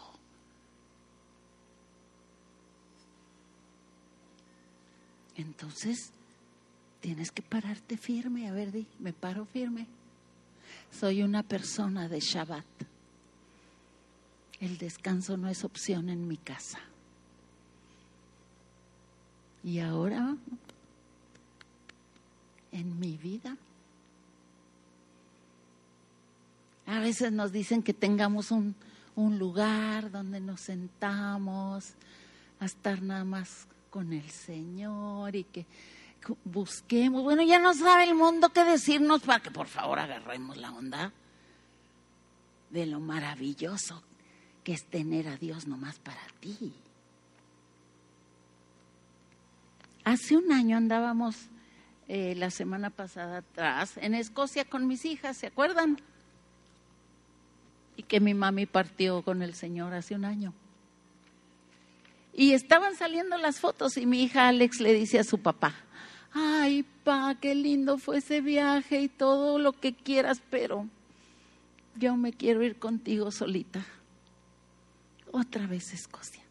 Entonces, 5.35 6.11
tienes 7.01 7.31
que 7.31 7.41
pararte 7.41 7.97
firme. 7.97 8.47
A 8.47 8.53
ver, 8.53 8.71
di, 8.71 8.87
me 8.99 9.11
paro 9.11 9.45
firme. 9.45 9.87
Soy 10.91 11.21
una 11.21 11.43
persona 11.43 12.07
de 12.07 12.21
Shabbat. 12.21 12.65
El 14.61 14.77
descanso 14.77 15.35
no 15.35 15.49
es 15.49 15.65
opción 15.65 16.09
en 16.09 16.27
mi 16.27 16.37
casa. 16.37 16.79
Y 19.65 19.79
ahora, 19.79 20.37
en 22.71 22.99
mi 22.99 23.17
vida, 23.17 23.57
a 26.85 26.99
veces 26.99 27.31
nos 27.31 27.51
dicen 27.51 27.81
que 27.81 27.95
tengamos 27.95 28.51
un, 28.51 28.75
un 29.15 29.39
lugar 29.39 30.11
donde 30.11 30.39
nos 30.39 30.61
sentamos 30.61 31.95
a 32.59 32.65
estar 32.65 33.01
nada 33.01 33.23
más 33.23 33.65
con 33.89 34.13
el 34.13 34.29
Señor 34.29 35.35
y 35.35 35.45
que 35.45 35.65
busquemos. 36.43 37.23
Bueno, 37.23 37.41
ya 37.41 37.57
no 37.57 37.73
sabe 37.73 38.03
el 38.03 38.13
mundo 38.13 38.49
qué 38.49 38.63
decirnos 38.65 39.23
para 39.23 39.39
que 39.39 39.49
por 39.49 39.65
favor 39.65 39.97
agarremos 39.97 40.57
la 40.57 40.71
onda 40.73 41.11
de 42.69 42.85
lo 42.85 42.99
maravilloso 42.99 44.03
que 44.63 44.73
es 44.73 44.85
tener 44.85 45.27
a 45.27 45.37
Dios 45.37 45.65
nomás 45.65 45.97
para 45.97 46.21
ti. 46.39 46.71
Hace 50.05 50.37
un 50.37 50.51
año 50.51 50.77
andábamos 50.77 51.35
eh, 52.07 52.35
la 52.35 52.51
semana 52.51 52.91
pasada 52.91 53.39
atrás 53.39 53.97
en 53.97 54.13
Escocia 54.13 54.63
con 54.63 54.85
mis 54.87 55.03
hijas, 55.03 55.35
¿se 55.35 55.47
acuerdan? 55.47 55.99
Y 57.97 58.03
que 58.03 58.19
mi 58.19 58.35
mami 58.35 58.67
partió 58.67 59.23
con 59.23 59.41
el 59.41 59.55
Señor 59.55 59.95
hace 59.95 60.13
un 60.13 60.25
año. 60.25 60.53
Y 62.33 62.51
estaban 62.51 62.95
saliendo 62.95 63.35
las 63.39 63.59
fotos 63.59 63.97
y 63.97 64.05
mi 64.05 64.21
hija 64.21 64.47
Alex 64.47 64.79
le 64.79 64.93
dice 64.93 65.17
a 65.17 65.23
su 65.23 65.39
papá, 65.39 65.73
ay, 66.31 66.85
pa, 67.03 67.35
qué 67.41 67.55
lindo 67.55 67.97
fue 67.97 68.19
ese 68.19 68.41
viaje 68.41 69.01
y 69.01 69.09
todo 69.09 69.57
lo 69.57 69.73
que 69.73 69.95
quieras, 69.95 70.39
pero 70.51 70.87
yo 71.95 72.15
me 72.15 72.31
quiero 72.31 72.61
ir 72.61 72.77
contigo 72.77 73.31
solita. 73.31 73.83
Otra 75.31 75.65
vez 75.65 75.93
Escocia. 75.93 76.44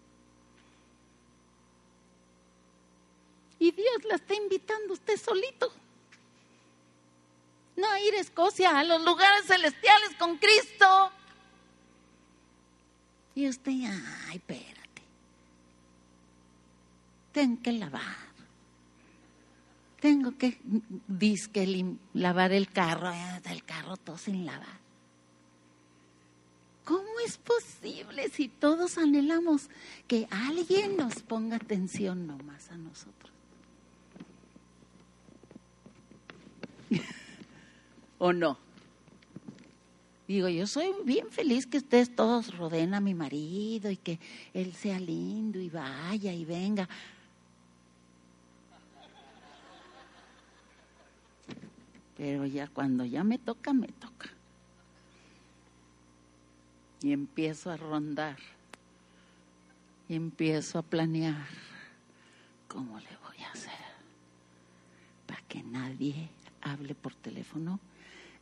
Y 3.65 3.71
Dios 3.71 4.05
la 4.07 4.17
está 4.17 4.35
invitando 4.35 4.93
usted 4.93 5.17
solito. 5.17 5.73
No 7.77 7.91
a 7.91 7.99
ir 7.99 8.13
a 8.13 8.21
Escocia, 8.21 8.79
a 8.79 8.85
los 8.85 9.03
lugares 9.03 9.47
celestiales 9.47 10.15
con 10.19 10.37
Cristo. 10.37 11.11
Y 13.35 13.49
usted, 13.49 13.73
ay, 14.29 14.39
pero 14.47 14.83
tengo 17.33 17.63
que 17.63 17.73
lavar. 17.73 18.19
Tengo 19.99 20.37
que, 20.37 20.61
disque, 21.09 21.87
lavar 22.13 22.53
el 22.53 22.71
carro, 22.71 23.11
eh, 23.13 23.41
el 23.47 23.65
carro 23.65 23.97
todo 23.97 24.19
sin 24.19 24.45
lavar. 24.45 24.79
¿Cómo 26.85 27.19
es 27.25 27.39
posible 27.39 28.29
si 28.29 28.49
todos 28.49 28.99
anhelamos 28.99 29.71
que 30.07 30.29
alguien 30.31 30.99
nos 30.99 31.23
ponga 31.23 31.57
atención 31.57 32.27
nomás 32.27 32.71
a 32.71 32.77
nosotros? 32.77 33.33
¿O 38.25 38.33
no? 38.33 38.57
Digo, 40.27 40.49
yo 40.49 40.67
soy 40.67 40.95
bien 41.05 41.31
feliz 41.31 41.67
que 41.67 41.77
ustedes 41.77 42.17
todos 42.17 42.57
rodeen 42.57 42.95
a 42.95 43.01
mi 43.01 43.13
marido 43.13 43.91
y 43.91 43.99
que 43.99 44.19
él 44.55 44.73
sea 44.73 44.99
lindo 44.99 45.61
y 45.61 45.69
vaya 45.69 46.33
y 46.33 46.47
venga. 46.47 46.89
Pero 52.17 52.47
ya 52.47 52.67
cuando 52.67 53.05
ya 53.05 53.23
me 53.25 53.37
toca, 53.37 53.75
me 53.75 53.89
toca. 53.89 54.31
Y 57.03 57.13
empiezo 57.13 57.71
a 57.71 57.77
rondar. 57.77 58.39
Y 60.09 60.15
empiezo 60.15 60.79
a 60.79 60.83
planear 60.83 61.45
cómo 62.69 62.99
le 63.01 63.17
voy 63.23 63.45
a 63.45 63.51
hacer 63.51 63.85
para 65.27 65.43
que 65.43 65.63
nadie 65.63 66.31
hable 66.63 66.95
por 66.95 67.15
teléfono, 67.17 67.81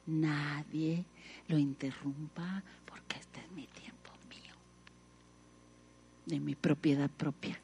nadie 0.06 1.04
lo 1.48 1.58
interrumpa, 1.58 2.62
porque 2.86 3.18
este 3.18 3.40
es 3.40 3.50
mi 3.52 3.66
tiempo 3.66 4.10
mío, 4.28 4.54
de 6.26 6.40
mi 6.40 6.54
propiedad 6.54 7.10
propia. 7.10 7.60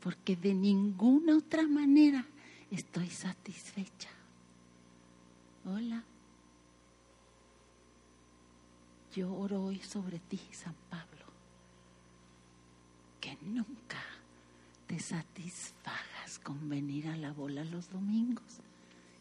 Porque 0.00 0.36
de 0.36 0.54
ninguna 0.54 1.36
otra 1.36 1.66
manera 1.66 2.24
estoy 2.70 3.08
satisfecha. 3.08 4.10
Hola. 5.64 6.02
Yo 9.14 9.32
oro 9.34 9.62
hoy 9.64 9.78
sobre 9.80 10.18
ti, 10.18 10.40
San 10.52 10.74
Pablo, 10.88 11.26
que 13.20 13.36
nunca 13.42 14.00
te 14.86 14.98
satisfagas 14.98 16.38
con 16.42 16.68
venir 16.70 17.08
a 17.08 17.16
la 17.18 17.30
bola 17.32 17.62
los 17.64 17.90
domingos, 17.90 18.60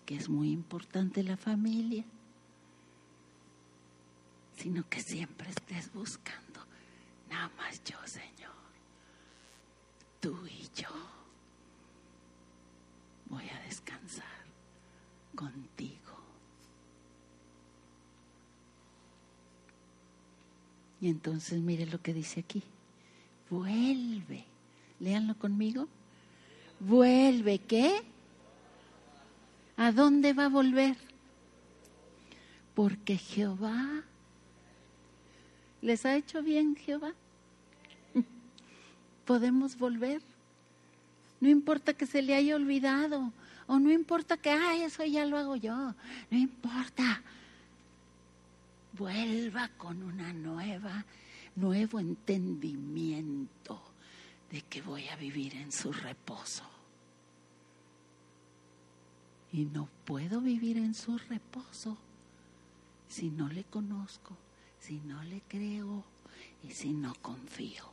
que 0.05 0.15
es 0.15 0.29
muy 0.29 0.51
importante 0.51 1.23
la 1.23 1.37
familia, 1.37 2.03
sino 4.57 4.87
que 4.89 5.01
siempre 5.01 5.49
estés 5.49 5.91
buscando, 5.93 6.65
nada 7.29 7.49
más 7.57 7.83
yo, 7.83 7.97
Señor, 8.05 8.51
tú 10.19 10.37
y 10.47 10.69
yo 10.79 10.89
voy 13.27 13.47
a 13.49 13.59
descansar 13.61 14.25
contigo. 15.35 15.97
Y 21.01 21.09
entonces 21.09 21.59
mire 21.59 21.87
lo 21.87 21.99
que 21.99 22.13
dice 22.13 22.41
aquí. 22.41 22.61
Vuelve. 23.49 24.45
Léanlo 24.99 25.35
conmigo. 25.35 25.87
Vuelve, 26.79 27.57
¿qué? 27.57 28.03
¿A 29.77 29.91
dónde 29.91 30.33
va 30.33 30.45
a 30.45 30.49
volver? 30.49 30.97
Porque 32.75 33.17
Jehová 33.17 34.03
les 35.81 36.05
ha 36.05 36.15
hecho 36.15 36.43
bien 36.43 36.75
Jehová. 36.75 37.13
Podemos 39.25 39.77
volver. 39.77 40.21
No 41.39 41.49
importa 41.49 41.93
que 41.93 42.05
se 42.05 42.21
le 42.21 42.35
haya 42.35 42.55
olvidado 42.55 43.33
o 43.67 43.79
no 43.79 43.91
importa 43.91 44.37
que, 44.37 44.49
ah, 44.49 44.75
eso 44.75 45.05
ya 45.05 45.25
lo 45.25 45.37
hago 45.37 45.55
yo. 45.55 45.95
No 46.29 46.37
importa. 46.37 47.21
Vuelva 48.97 49.69
con 49.77 50.03
una 50.03 50.33
nueva, 50.33 51.05
nuevo 51.55 51.99
entendimiento 51.99 53.81
de 54.51 54.61
que 54.63 54.81
voy 54.81 55.07
a 55.07 55.15
vivir 55.15 55.55
en 55.55 55.71
su 55.71 55.93
reposo. 55.93 56.63
Y 59.51 59.65
no 59.65 59.89
puedo 60.05 60.41
vivir 60.41 60.77
en 60.77 60.93
su 60.93 61.17
reposo 61.17 61.97
si 63.07 63.29
no 63.29 63.49
le 63.49 63.63
conozco, 63.65 64.37
si 64.79 64.99
no 65.01 65.21
le 65.23 65.41
creo 65.47 66.03
y 66.63 66.71
si 66.71 66.93
no 66.93 67.13
confío. 67.15 67.83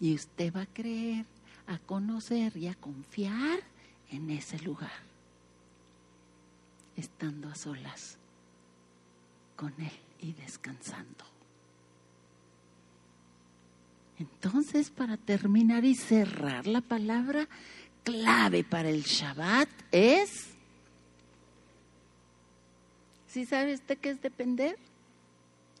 Y 0.00 0.14
usted 0.14 0.52
va 0.52 0.62
a 0.62 0.66
creer, 0.66 1.26
a 1.66 1.78
conocer 1.78 2.56
y 2.56 2.66
a 2.66 2.74
confiar 2.74 3.60
en 4.10 4.30
ese 4.30 4.58
lugar, 4.58 4.90
estando 6.96 7.48
a 7.48 7.54
solas 7.54 8.18
con 9.54 9.72
Él 9.80 9.92
y 10.20 10.32
descansando. 10.32 11.24
Entonces, 14.18 14.90
para 14.90 15.16
terminar 15.16 15.84
y 15.84 15.94
cerrar 15.94 16.66
la 16.66 16.80
palabra 16.80 17.48
clave 18.04 18.64
para 18.64 18.88
el 18.88 19.02
Shabbat 19.02 19.68
es, 19.92 20.48
¿sí 23.28 23.46
sabe 23.46 23.74
usted 23.74 23.98
qué 23.98 24.10
es 24.10 24.22
depender? 24.22 24.76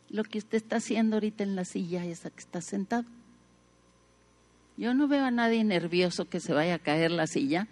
Lo 0.08 0.24
que 0.24 0.38
usted 0.38 0.56
está 0.56 0.76
haciendo 0.76 1.16
ahorita 1.16 1.44
en 1.44 1.56
la 1.56 1.64
silla 1.64 2.04
esa 2.04 2.30
que 2.30 2.40
está 2.40 2.60
sentado. 2.60 3.04
Yo 4.76 4.94
no 4.94 5.08
veo 5.08 5.24
a 5.24 5.30
nadie 5.30 5.62
nervioso 5.62 6.28
que 6.28 6.40
se 6.40 6.52
vaya 6.52 6.76
a 6.76 6.78
caer 6.78 7.10
la 7.10 7.26
silla. 7.26 7.68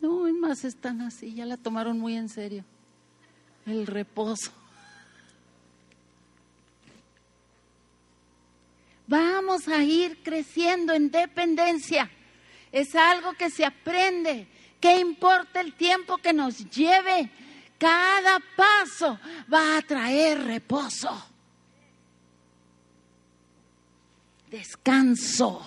No, 0.00 0.26
es 0.26 0.34
más, 0.34 0.64
están 0.64 1.00
así, 1.00 1.34
ya 1.34 1.46
la 1.46 1.56
tomaron 1.56 1.98
muy 1.98 2.16
en 2.16 2.28
serio. 2.28 2.64
El 3.64 3.86
reposo. 3.86 4.50
Vamos 9.12 9.68
a 9.68 9.84
ir 9.84 10.22
creciendo 10.22 10.94
en 10.94 11.10
dependencia. 11.10 12.10
Es 12.72 12.94
algo 12.94 13.34
que 13.34 13.50
se 13.50 13.62
aprende. 13.62 14.48
¿Qué 14.80 15.00
importa 15.00 15.60
el 15.60 15.74
tiempo 15.74 16.16
que 16.16 16.32
nos 16.32 16.64
lleve? 16.70 17.30
Cada 17.76 18.40
paso 18.56 19.18
va 19.52 19.76
a 19.76 19.82
traer 19.82 20.42
reposo. 20.42 21.10
Descanso. 24.50 25.60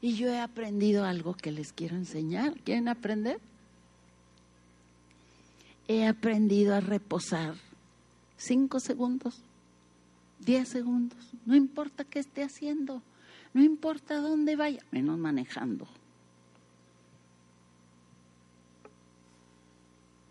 Y 0.00 0.16
yo 0.16 0.26
he 0.26 0.40
aprendido 0.40 1.04
algo 1.04 1.34
que 1.34 1.52
les 1.52 1.72
quiero 1.72 1.94
enseñar. 1.94 2.54
¿Quieren 2.64 2.88
aprender? 2.88 3.38
He 5.86 6.04
aprendido 6.04 6.74
a 6.74 6.80
reposar 6.80 7.54
cinco 8.36 8.80
segundos 8.80 9.40
10 10.40 10.68
segundos, 10.68 11.32
no 11.44 11.54
importa 11.54 12.04
qué 12.04 12.18
esté 12.18 12.42
haciendo, 12.42 13.02
no 13.52 13.62
importa 13.62 14.16
dónde 14.16 14.56
vaya, 14.56 14.82
menos 14.90 15.18
manejando. 15.18 15.86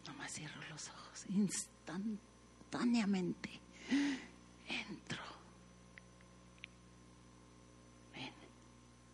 Nomás 0.08 0.34
cierro 0.34 0.60
los 0.70 0.90
ojos, 0.90 1.26
instantáneamente 1.30 3.62
entro. 4.68 5.22
Ven, 8.14 8.34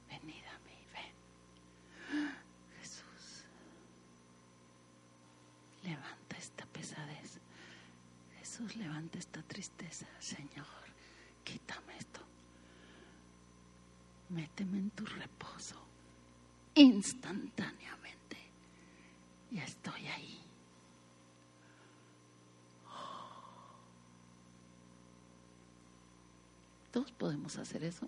venid 0.09 0.45
a 0.45 0.57
mí, 0.59 0.77
ven. 0.93 1.11
Jesús, 2.79 3.43
levanta 5.83 6.37
esta 6.37 6.65
pesadez. 6.67 7.41
Jesús, 8.39 8.77
levanta 8.77 9.19
esta 9.19 9.41
tristeza, 9.43 10.07
Señor 10.19 10.84
quítame 11.45 11.97
esto. 11.97 12.19
Méteme 14.29 14.79
en 14.79 14.89
tu 14.89 15.05
reposo 15.05 15.75
instantáneamente. 16.75 18.37
Y 19.51 19.59
estoy 19.59 20.07
ahí. 20.07 20.39
Todos 26.91 27.11
podemos 27.11 27.57
hacer 27.57 27.83
eso. 27.83 28.07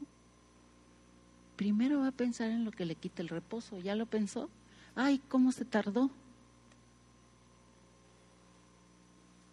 Primero 1.58 2.00
va 2.02 2.10
a 2.10 2.12
pensar 2.12 2.52
en 2.52 2.64
lo 2.64 2.72
que 2.72 2.86
le 2.86 2.96
quita 2.96 3.22
el 3.22 3.30
reposo. 3.30 3.80
¿Ya 3.80 3.96
lo 3.96 4.06
pensó? 4.06 4.50
Ay, 4.96 5.20
¿cómo 5.28 5.52
se 5.52 5.66
tardó? 5.66 6.10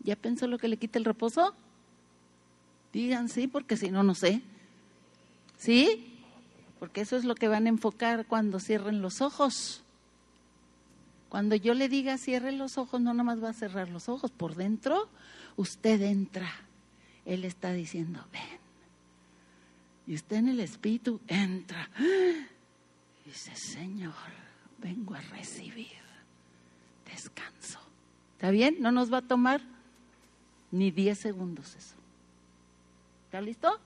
¿Ya 0.01 0.17
pensó 0.17 0.47
lo 0.47 0.59
que 0.59 0.69
le 0.69 0.77
quita 0.77 0.99
el 0.99 1.05
reposo? 1.05 1.55
Digan 2.95 3.29
sí, 3.29 3.49
porque 3.49 3.77
si 3.77 3.91
no, 3.91 4.05
no 4.05 4.15
sé. 4.15 4.41
¿Sí? 5.59 6.23
Porque 6.79 7.01
eso 7.01 7.17
es 7.17 7.25
lo 7.25 7.35
que 7.35 7.49
van 7.49 7.67
a 7.67 7.71
enfocar 7.71 8.25
cuando 8.25 8.61
cierren 8.61 9.03
los 9.03 9.21
ojos. 9.21 9.83
Cuando 11.29 11.57
yo 11.57 11.75
le 11.75 11.89
diga 11.89 12.17
cierre 12.19 12.53
los 12.53 12.79
ojos, 12.79 13.01
no 13.01 13.13
nada 13.13 13.25
más 13.25 13.43
va 13.43 13.49
a 13.49 13.53
cerrar 13.53 13.89
los 13.89 14.09
ojos. 14.09 14.31
Por 14.31 14.55
dentro, 14.55 15.09
usted 15.57 16.01
entra. 16.03 16.49
Él 17.25 17.45
está 17.45 17.73
diciendo, 17.73 18.25
ven. 18.33 18.61
Y 20.07 20.15
usted 20.15 20.37
en 20.37 20.49
el 20.49 20.61
espíritu 20.61 21.21
entra. 21.27 21.91
Dice, 23.27 23.57
Señor, 23.57 24.15
vengo 24.79 25.15
a 25.15 25.21
recibir 25.21 25.89
descanso. 27.11 27.81
¿Está 28.35 28.53
bien? 28.53 28.77
No 28.79 28.93
nos 28.93 29.13
va 29.13 29.19
a 29.19 29.23
tomar 29.23 29.63
ni 30.71 30.93
10 30.93 31.19
segundos 31.19 31.75
eso. 31.75 32.04
¿Está 33.35 33.43
listo? 33.43 33.81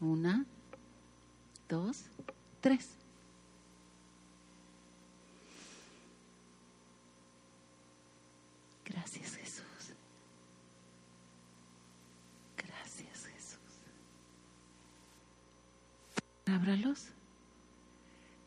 Una, 0.00 0.46
dos, 1.68 2.04
tres. 2.60 2.88
Gracias 8.84 9.34
Jesús. 9.34 9.64
Gracias 12.56 13.26
Jesús. 13.26 13.58
Ábralos 16.46 17.06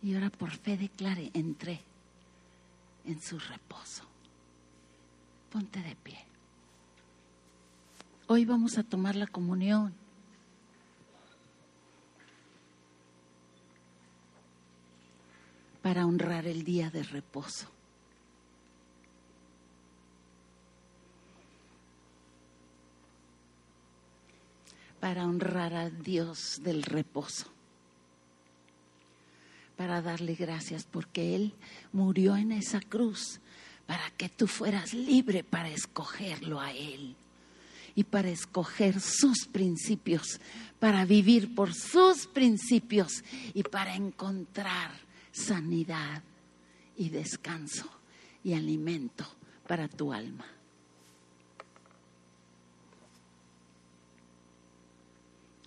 y 0.01 0.13
ahora 0.15 0.29
por 0.29 0.51
fe 0.51 0.77
declare, 0.77 1.31
entré 1.33 1.81
en 3.03 3.21
su 3.21 3.37
reposo. 3.37 4.05
Ponte 5.51 5.81
de 5.81 5.97
pie. 5.97 6.29
Hoy 8.31 8.45
vamos 8.45 8.77
a 8.77 8.83
tomar 8.83 9.15
la 9.15 9.25
comunión. 9.25 9.91
para 15.81 16.05
honrar 16.05 16.45
el 16.45 16.63
día 16.63 16.91
de 16.91 17.01
reposo. 17.01 17.65
Para 24.99 25.25
honrar 25.25 25.73
a 25.73 25.89
Dios 25.89 26.59
del 26.61 26.83
reposo. 26.83 27.47
Para 29.75 30.03
darle 30.03 30.35
gracias 30.35 30.83
porque 30.85 31.33
Él 31.33 31.55
murió 31.91 32.35
en 32.35 32.51
esa 32.51 32.81
cruz 32.81 33.39
para 33.87 34.11
que 34.11 34.29
tú 34.29 34.45
fueras 34.45 34.93
libre 34.93 35.43
para 35.43 35.69
escogerlo 35.69 36.59
a 36.59 36.71
Él 36.71 37.15
y 37.95 38.03
para 38.03 38.29
escoger 38.29 38.99
sus 38.99 39.45
principios, 39.45 40.39
para 40.79 41.05
vivir 41.05 41.55
por 41.55 41.73
sus 41.73 42.27
principios 42.27 43.23
y 43.53 43.63
para 43.63 43.95
encontrar 43.95 44.91
sanidad 45.31 46.23
y 46.97 47.09
descanso 47.09 47.89
y 48.43 48.53
alimento 48.53 49.25
para 49.67 49.87
tu 49.87 50.11
alma. 50.13 50.45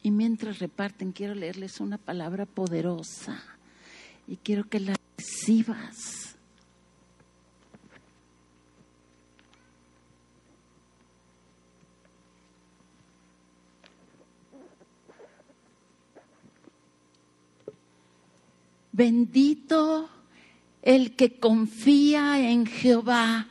Y 0.03 0.11
mientras 0.11 0.59
reparten, 0.59 1.13
quiero 1.13 1.35
leerles 1.35 1.81
una 1.81 1.97
palabra 1.97 2.45
poderosa 2.45 3.41
y 4.27 4.37
quiero 4.37 4.69
que 4.69 4.81
la 4.81 4.97
recibas. 5.17 6.22
Bendito 18.93 20.11
el 20.83 21.17
que 21.17 21.39
confía 21.39 22.39
en 22.39 22.67
Jehová 22.67 23.49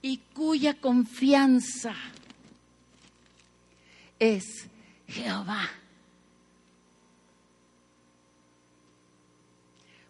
y 0.00 0.18
cuya 0.32 0.74
confianza 0.74 1.94
es 4.20 4.68
Jehová. 5.08 5.68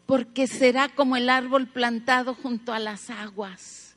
Porque 0.04 0.46
será 0.46 0.90
como 0.90 1.16
el 1.16 1.30
árbol 1.30 1.68
plantado 1.68 2.34
junto 2.34 2.74
a 2.74 2.78
las 2.78 3.08
aguas, 3.08 3.96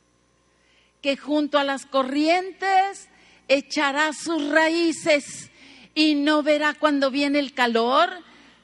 que 1.02 1.18
junto 1.18 1.58
a 1.58 1.64
las 1.64 1.84
corrientes 1.84 3.08
echará 3.48 4.12
sus 4.12 4.48
raíces 4.48 5.50
y 5.94 6.14
no 6.14 6.42
verá 6.42 6.72
cuando 6.74 7.10
viene 7.10 7.38
el 7.38 7.52
calor 7.52 8.10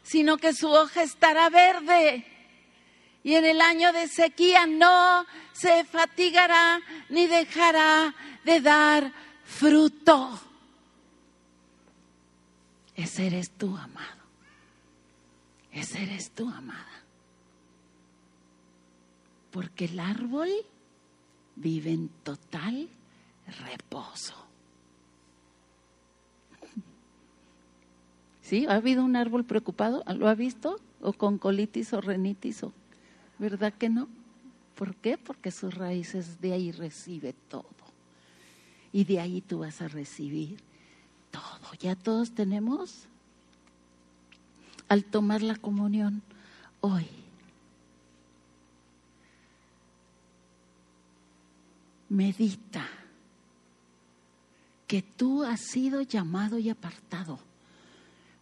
sino 0.07 0.37
que 0.37 0.55
su 0.55 0.69
hoja 0.69 1.03
estará 1.03 1.51
verde. 1.51 2.25
Y 3.25 3.35
en 3.35 3.45
el 3.45 3.61
año 3.61 3.93
de 3.93 4.07
sequía 4.07 4.65
no 4.65 5.27
se 5.53 5.85
fatigará 5.85 6.81
ni 7.09 7.27
dejará 7.27 8.15
de 8.45 8.61
dar 8.61 9.13
fruto. 9.45 10.41
Ese 12.95 13.27
eres 13.27 13.51
tú, 13.51 13.77
amado. 13.77 14.23
Ese 15.73 16.05
eres 16.05 16.31
tú, 16.31 16.49
amada. 16.49 17.03
Porque 19.51 19.87
el 19.87 19.99
árbol 19.99 20.51
vive 21.57 21.91
en 21.91 22.09
total 22.23 22.89
reposo. 23.65 24.46
¿Sí? 28.47 28.65
¿Ha 28.67 28.77
habido 28.77 29.05
un 29.05 29.17
árbol 29.17 29.45
preocupado? 29.45 30.05
¿Lo 30.15 30.29
ha 30.29 30.37
visto? 30.37 30.79
¿O 31.01 31.13
con 31.13 31.37
colitis 31.37 31.93
o 31.93 32.01
renitis? 32.01 32.63
O, 32.63 32.73
¿Verdad 33.41 33.73
que 33.73 33.89
no? 33.89 34.07
¿Por 34.77 34.95
qué? 34.95 35.19
Porque 35.19 35.51
sus 35.51 35.75
raíces 35.75 36.41
de 36.41 36.53
ahí 36.53 36.71
recibe 36.71 37.35
todo. 37.49 37.67
Y 38.93 39.03
de 39.03 39.19
ahí 39.19 39.41
tú 39.41 39.59
vas 39.59 39.83
a 39.83 39.89
recibir 39.89 40.61
todo. 41.33 41.75
Ya 41.81 41.97
todos 41.97 42.31
tenemos 42.37 43.09
al 44.87 45.03
tomar 45.03 45.43
la 45.43 45.57
comunión 45.57 46.23
hoy. 46.83 47.09
Medita 52.09 52.87
que 54.87 55.03
tú 55.03 55.43
has 55.43 55.63
sido 55.63 56.03
llamado 56.03 56.61
y 56.61 56.71
apartado 56.71 57.41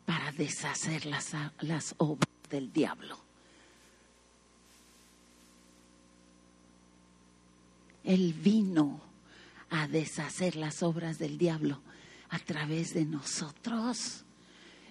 para 0.05 0.33
deshacer 0.33 1.07
las, 1.07 1.33
las 1.61 1.95
obras 1.99 2.29
del 2.51 2.73
diablo. 2.73 3.19
Él 8.05 8.35
vino 8.35 9.01
a 9.71 9.89
deshacer 9.89 10.57
las 10.57 10.83
obras 10.83 11.19
del 11.19 11.39
diablo 11.39 11.81
a 12.31 12.39
través 12.39 12.93
de 12.95 13.05
nosotros 13.05 14.25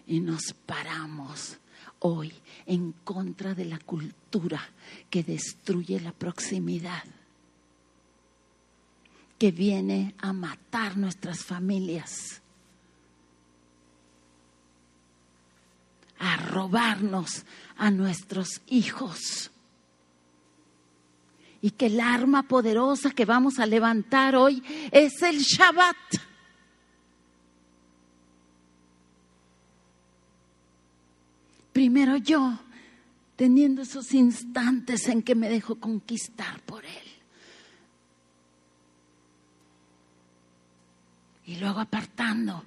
y 0.07 0.19
nos 0.19 0.53
paramos 0.65 1.57
hoy 1.99 2.33
en 2.65 2.91
contra 2.91 3.53
de 3.53 3.65
la 3.65 3.79
cultura 3.79 4.61
que 5.09 5.23
destruye 5.23 5.99
la 5.99 6.11
proximidad, 6.11 7.03
que 9.37 9.51
viene 9.51 10.15
a 10.17 10.33
matar 10.33 10.97
nuestras 10.97 11.43
familias 11.43 12.42
a 16.23 16.37
robarnos 16.37 17.43
a 17.77 17.91
nuestros 17.91 18.61
hijos. 18.67 19.51
Y 21.61 21.71
que 21.71 21.87
el 21.87 21.99
arma 21.99 22.43
poderosa 22.43 23.11
que 23.11 23.25
vamos 23.25 23.59
a 23.59 23.65
levantar 23.65 24.35
hoy 24.35 24.63
es 24.91 25.21
el 25.21 25.39
Shabbat. 25.39 25.97
Primero 31.73 32.17
yo, 32.17 32.59
teniendo 33.35 33.81
esos 33.81 34.13
instantes 34.13 35.07
en 35.09 35.23
que 35.23 35.35
me 35.35 35.49
dejo 35.49 35.75
conquistar 35.75 36.61
por 36.61 36.85
Él. 36.85 36.91
Y 41.45 41.57
luego 41.57 41.81
apartando 41.81 42.63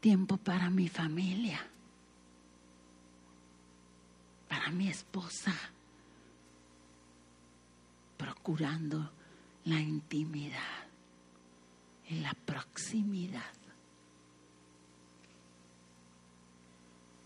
tiempo 0.00 0.36
para 0.36 0.70
mi 0.70 0.88
familia 0.88 1.69
mi 4.70 4.88
esposa, 4.88 5.54
procurando 8.16 9.10
la 9.64 9.80
intimidad 9.80 10.86
y 12.08 12.20
la 12.20 12.34
proximidad. 12.34 13.54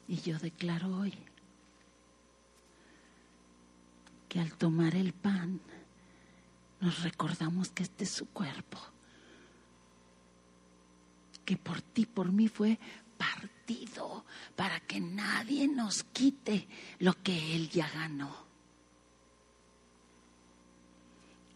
Y 0.07 0.21
yo 0.21 0.39
declaro 0.39 0.97
hoy 0.97 1.15
que 4.29 4.41
al 4.41 4.53
tomar 4.57 4.95
el 4.95 5.13
pan 5.13 5.61
nos 6.81 7.03
recordamos 7.03 7.71
que 7.71 7.83
este 7.83 8.05
es 8.05 8.11
su 8.11 8.27
cuerpo, 8.29 8.79
que 11.45 11.57
por 11.57 11.81
ti, 11.81 12.05
por 12.05 12.31
mí 12.31 12.49
fue 12.49 12.79
para 14.57 14.81
que 14.81 15.01
nadie 15.01 15.69
nos 15.69 16.05
quite 16.05 16.69
lo 16.99 17.15
que 17.23 17.55
Él 17.55 17.69
ya 17.71 17.89
ganó. 17.89 18.45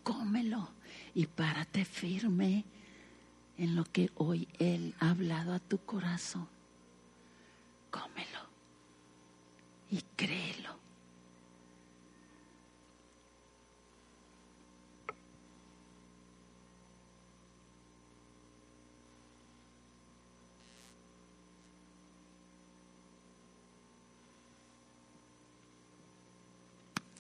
Cómelo 0.03 0.71
y 1.15 1.27
párate 1.27 1.85
firme 1.85 2.65
en 3.57 3.77
lo 3.77 3.85
que 3.85 4.11
hoy 4.17 4.49
Él 4.59 4.95
ha 5.01 5.11
hablado 5.11 5.53
a 5.53 5.59
tu 5.59 5.79
corazón. 5.79 6.49
Cómelo 7.91 8.41
y 9.91 10.03
créelo. 10.17 10.88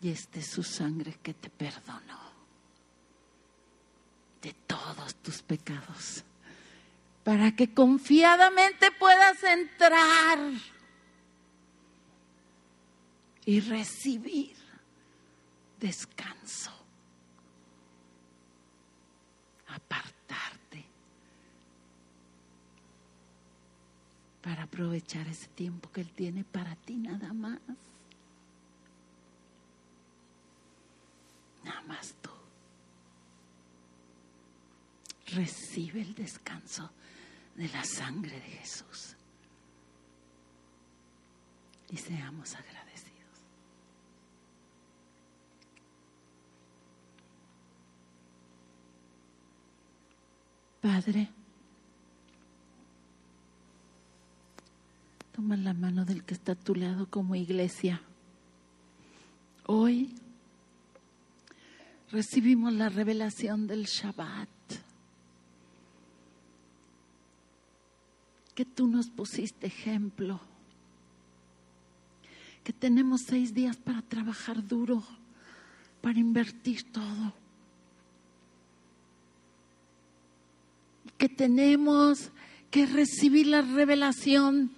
Y 0.01 0.11
esta 0.11 0.39
es 0.39 0.47
su 0.47 0.63
sangre 0.63 1.19
que 1.23 1.35
te 1.35 1.51
perdonó 1.51 2.29
de 4.43 4.53
todos 4.67 5.17
tus 5.17 5.43
pecados, 5.43 6.23
para 7.25 7.55
que 7.57 7.75
confiadamente 7.75 8.93
puedas 8.93 9.43
entrar 9.43 10.39
y 13.45 13.61
recibir 13.61 14.57
descanso, 15.81 16.71
apartarte. 19.67 20.85
Para 24.43 24.63
aprovechar 24.63 25.27
ese 25.27 25.49
tiempo 25.49 25.91
que 25.91 26.03
Él 26.03 26.11
tiene 26.13 26.45
para 26.45 26.77
ti 26.77 26.95
nada 26.95 27.33
más. 27.33 27.59
Nada 31.69 31.83
más 31.83 32.14
tú. 32.23 32.31
Recibe 35.35 36.01
el 36.01 36.14
descanso 36.14 36.91
de 37.57 37.69
la 37.69 37.85
sangre 37.85 38.37
de 38.41 38.41
Jesús. 38.41 39.14
Y 41.91 41.99
seamos 41.99 42.55
agradecidos. 42.55 43.19
Padre, 50.81 51.29
toma 55.33 55.57
la 55.59 55.75
mano 55.75 56.07
del 56.07 56.25
que 56.25 56.33
está 56.33 56.53
a 56.53 56.55
tu 56.55 56.75
lado 56.75 57.11
como 57.11 57.35
iglesia. 57.35 58.01
Hoy 59.66 60.14
recibimos 62.11 62.73
la 62.73 62.89
revelación 62.89 63.67
del 63.67 63.85
Shabbat. 63.85 64.49
Que 68.55 68.65
tú 68.65 68.89
nos 68.89 69.09
pusiste 69.09 69.67
ejemplo. 69.67 70.41
Que 72.65 72.73
tenemos 72.73 73.23
seis 73.23 73.55
días 73.55 73.77
para 73.77 74.03
trabajar 74.03 74.67
duro, 74.67 75.03
para 76.01 76.19
invertir 76.19 76.91
todo. 76.93 77.33
Que 81.17 81.29
tenemos 81.29 82.31
que 82.71 82.87
recibir 82.87 83.47
la 83.47 83.63
revelación 83.63 84.71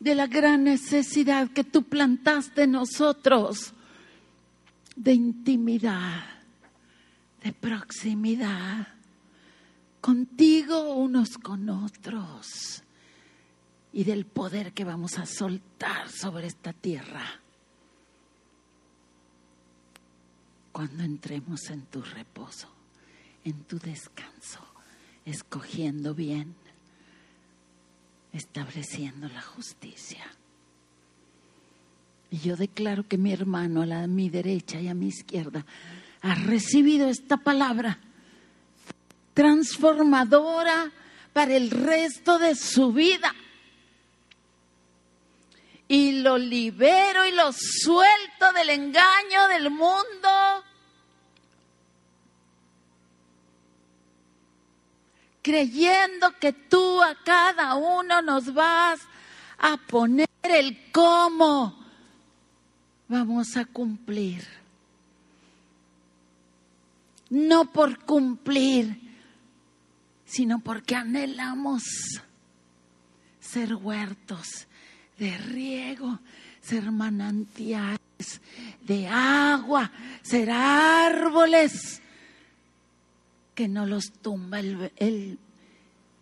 de 0.00 0.14
la 0.14 0.26
gran 0.26 0.64
necesidad 0.64 1.48
que 1.50 1.64
tú 1.64 1.84
plantaste 1.84 2.64
en 2.64 2.72
nosotros 2.72 3.72
de 4.96 5.12
intimidad, 5.12 6.24
de 7.42 7.52
proximidad, 7.52 8.88
contigo 10.00 10.94
unos 10.94 11.38
con 11.38 11.68
otros 11.68 12.82
y 13.92 14.04
del 14.04 14.26
poder 14.26 14.72
que 14.72 14.84
vamos 14.84 15.18
a 15.18 15.26
soltar 15.26 16.10
sobre 16.10 16.46
esta 16.46 16.72
tierra 16.72 17.42
cuando 20.72 21.04
entremos 21.04 21.68
en 21.68 21.82
tu 21.82 22.02
reposo, 22.02 22.68
en 23.44 23.64
tu 23.64 23.78
descanso, 23.78 24.60
escogiendo 25.24 26.14
bien, 26.14 26.54
estableciendo 28.32 29.28
la 29.28 29.42
justicia. 29.42 30.24
Y 32.32 32.38
yo 32.38 32.56
declaro 32.56 33.06
que 33.06 33.18
mi 33.18 33.30
hermano 33.30 33.82
a, 33.82 33.86
la, 33.86 34.06
mi 34.06 34.30
derecha 34.30 34.80
y 34.80 34.88
a 34.88 34.94
mi 34.94 35.08
izquierda 35.08 35.66
ha 36.22 36.34
recibido 36.34 37.10
esta 37.10 37.36
palabra 37.36 37.98
transformadora 39.34 40.90
para 41.34 41.54
el 41.54 41.70
resto 41.70 42.38
de 42.38 42.54
su 42.54 42.90
vida. 42.90 43.34
Y 45.88 46.22
lo 46.22 46.38
libero 46.38 47.26
y 47.26 47.32
lo 47.32 47.52
suelto 47.52 48.50
del 48.54 48.70
engaño 48.70 49.48
del 49.48 49.68
mundo. 49.68 50.64
Creyendo 55.42 56.38
que 56.40 56.54
tú 56.54 57.02
a 57.02 57.14
cada 57.22 57.74
uno 57.74 58.22
nos 58.22 58.54
vas 58.54 59.02
a 59.58 59.76
poner 59.76 60.28
el 60.44 60.90
cómo 60.92 61.81
vamos 63.12 63.58
a 63.58 63.66
cumplir. 63.66 64.42
No 67.28 67.70
por 67.70 67.98
cumplir, 68.00 68.98
sino 70.24 70.60
porque 70.60 70.96
anhelamos 70.96 71.82
ser 73.38 73.74
huertos 73.74 74.66
de 75.18 75.36
riego, 75.36 76.20
ser 76.62 76.90
manantiales 76.90 77.98
de 78.80 79.06
agua, 79.08 79.92
ser 80.22 80.50
árboles 80.50 82.00
que 83.54 83.68
no 83.68 83.84
los 83.84 84.10
tumba 84.22 84.60
el, 84.60 84.90
el 84.96 85.38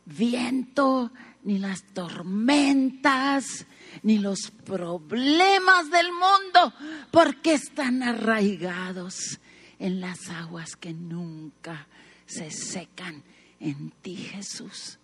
viento, 0.06 1.12
ni 1.44 1.58
las 1.58 1.84
tormentas, 1.84 3.64
ni 4.02 4.18
los 4.18 4.50
problemas 4.64 5.90
del 5.90 6.08
mundo, 6.12 6.74
porque 7.10 7.54
están 7.54 8.02
arraigados 8.02 9.38
en 9.78 10.00
las 10.00 10.28
aguas 10.28 10.76
que 10.76 10.92
nunca 10.92 11.86
se 12.26 12.50
secan 12.50 13.22
en 13.58 13.90
ti, 14.02 14.16
Jesús. 14.16 14.98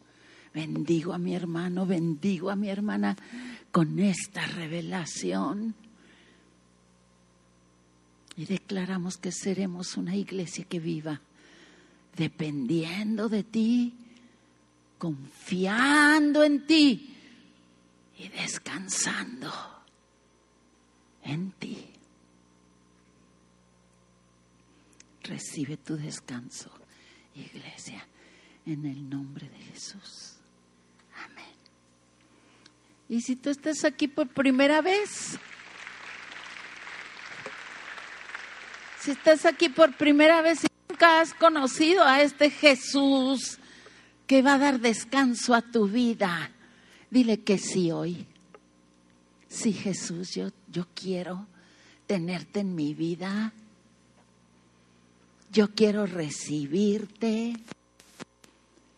Bendigo 0.54 1.12
a 1.12 1.18
mi 1.18 1.34
hermano, 1.34 1.86
bendigo 1.86 2.50
a 2.50 2.56
mi 2.56 2.68
hermana 2.68 3.16
con 3.70 3.98
esta 3.98 4.46
revelación. 4.46 5.74
Y 8.36 8.44
declaramos 8.46 9.16
que 9.16 9.32
seremos 9.32 9.96
una 9.96 10.14
iglesia 10.14 10.64
que 10.64 10.78
viva 10.78 11.20
dependiendo 12.16 13.28
de 13.28 13.44
ti, 13.44 13.94
confiando 14.98 16.42
en 16.42 16.66
ti 16.66 17.15
y 18.18 18.28
descansando 18.28 19.52
en 21.22 21.52
ti. 21.52 21.92
Recibe 25.22 25.76
tu 25.76 25.96
descanso, 25.96 26.70
iglesia, 27.34 28.06
en 28.64 28.86
el 28.86 29.08
nombre 29.08 29.48
de 29.48 29.58
Jesús. 29.58 30.34
Amén. 31.24 31.44
Y 33.08 33.20
si 33.20 33.36
tú 33.36 33.50
estás 33.50 33.84
aquí 33.84 34.08
por 34.08 34.28
primera 34.28 34.80
vez, 34.80 35.38
si 39.00 39.10
estás 39.10 39.44
aquí 39.46 39.68
por 39.68 39.96
primera 39.96 40.42
vez 40.42 40.64
y 40.64 40.66
nunca 40.88 41.20
has 41.20 41.34
conocido 41.34 42.04
a 42.04 42.22
este 42.22 42.50
Jesús 42.50 43.58
que 44.26 44.42
va 44.42 44.54
a 44.54 44.58
dar 44.58 44.80
descanso 44.80 45.54
a 45.54 45.62
tu 45.62 45.88
vida, 45.88 46.52
Dile 47.10 47.40
que 47.40 47.58
sí 47.58 47.90
hoy. 47.90 48.26
Sí, 49.48 49.72
Jesús, 49.72 50.34
yo, 50.34 50.50
yo 50.70 50.86
quiero 50.94 51.46
tenerte 52.06 52.60
en 52.60 52.74
mi 52.74 52.94
vida. 52.94 53.52
Yo 55.52 55.74
quiero 55.74 56.06
recibirte. 56.06 57.54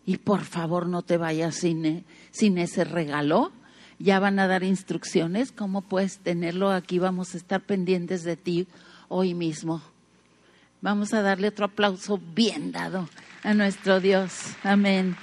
Y 0.07 0.17
por 0.17 0.45
favor 0.45 0.87
no 0.87 1.03
te 1.03 1.19
vayas 1.19 1.57
sin, 1.57 2.05
sin 2.31 2.59
ese 2.59 2.85
regalo. 2.85 3.53
Ya 3.99 4.21
van 4.21 4.39
a 4.39 4.47
dar 4.47 4.63
instrucciones 4.63 5.53
cómo 5.53 5.83
puedes 5.83 6.19
tenerlo. 6.19 6.71
Aquí 6.71 6.99
vamos 6.99 7.35
a 7.35 7.37
estar 7.37 7.61
pendientes 7.61 8.25
de 8.25 8.37
ti 8.37 8.67
hoy 9.09 9.35
mismo. 9.35 9.83
Vamos 10.81 11.13
a 11.13 11.23
darle 11.23 11.49
otro 11.49 11.67
aplauso 11.67 12.19
bien 12.35 12.73
dado 12.73 13.09
a 13.43 13.53
nuestro 13.53 14.01
Dios. 14.01 14.33
Amén. 14.63 15.17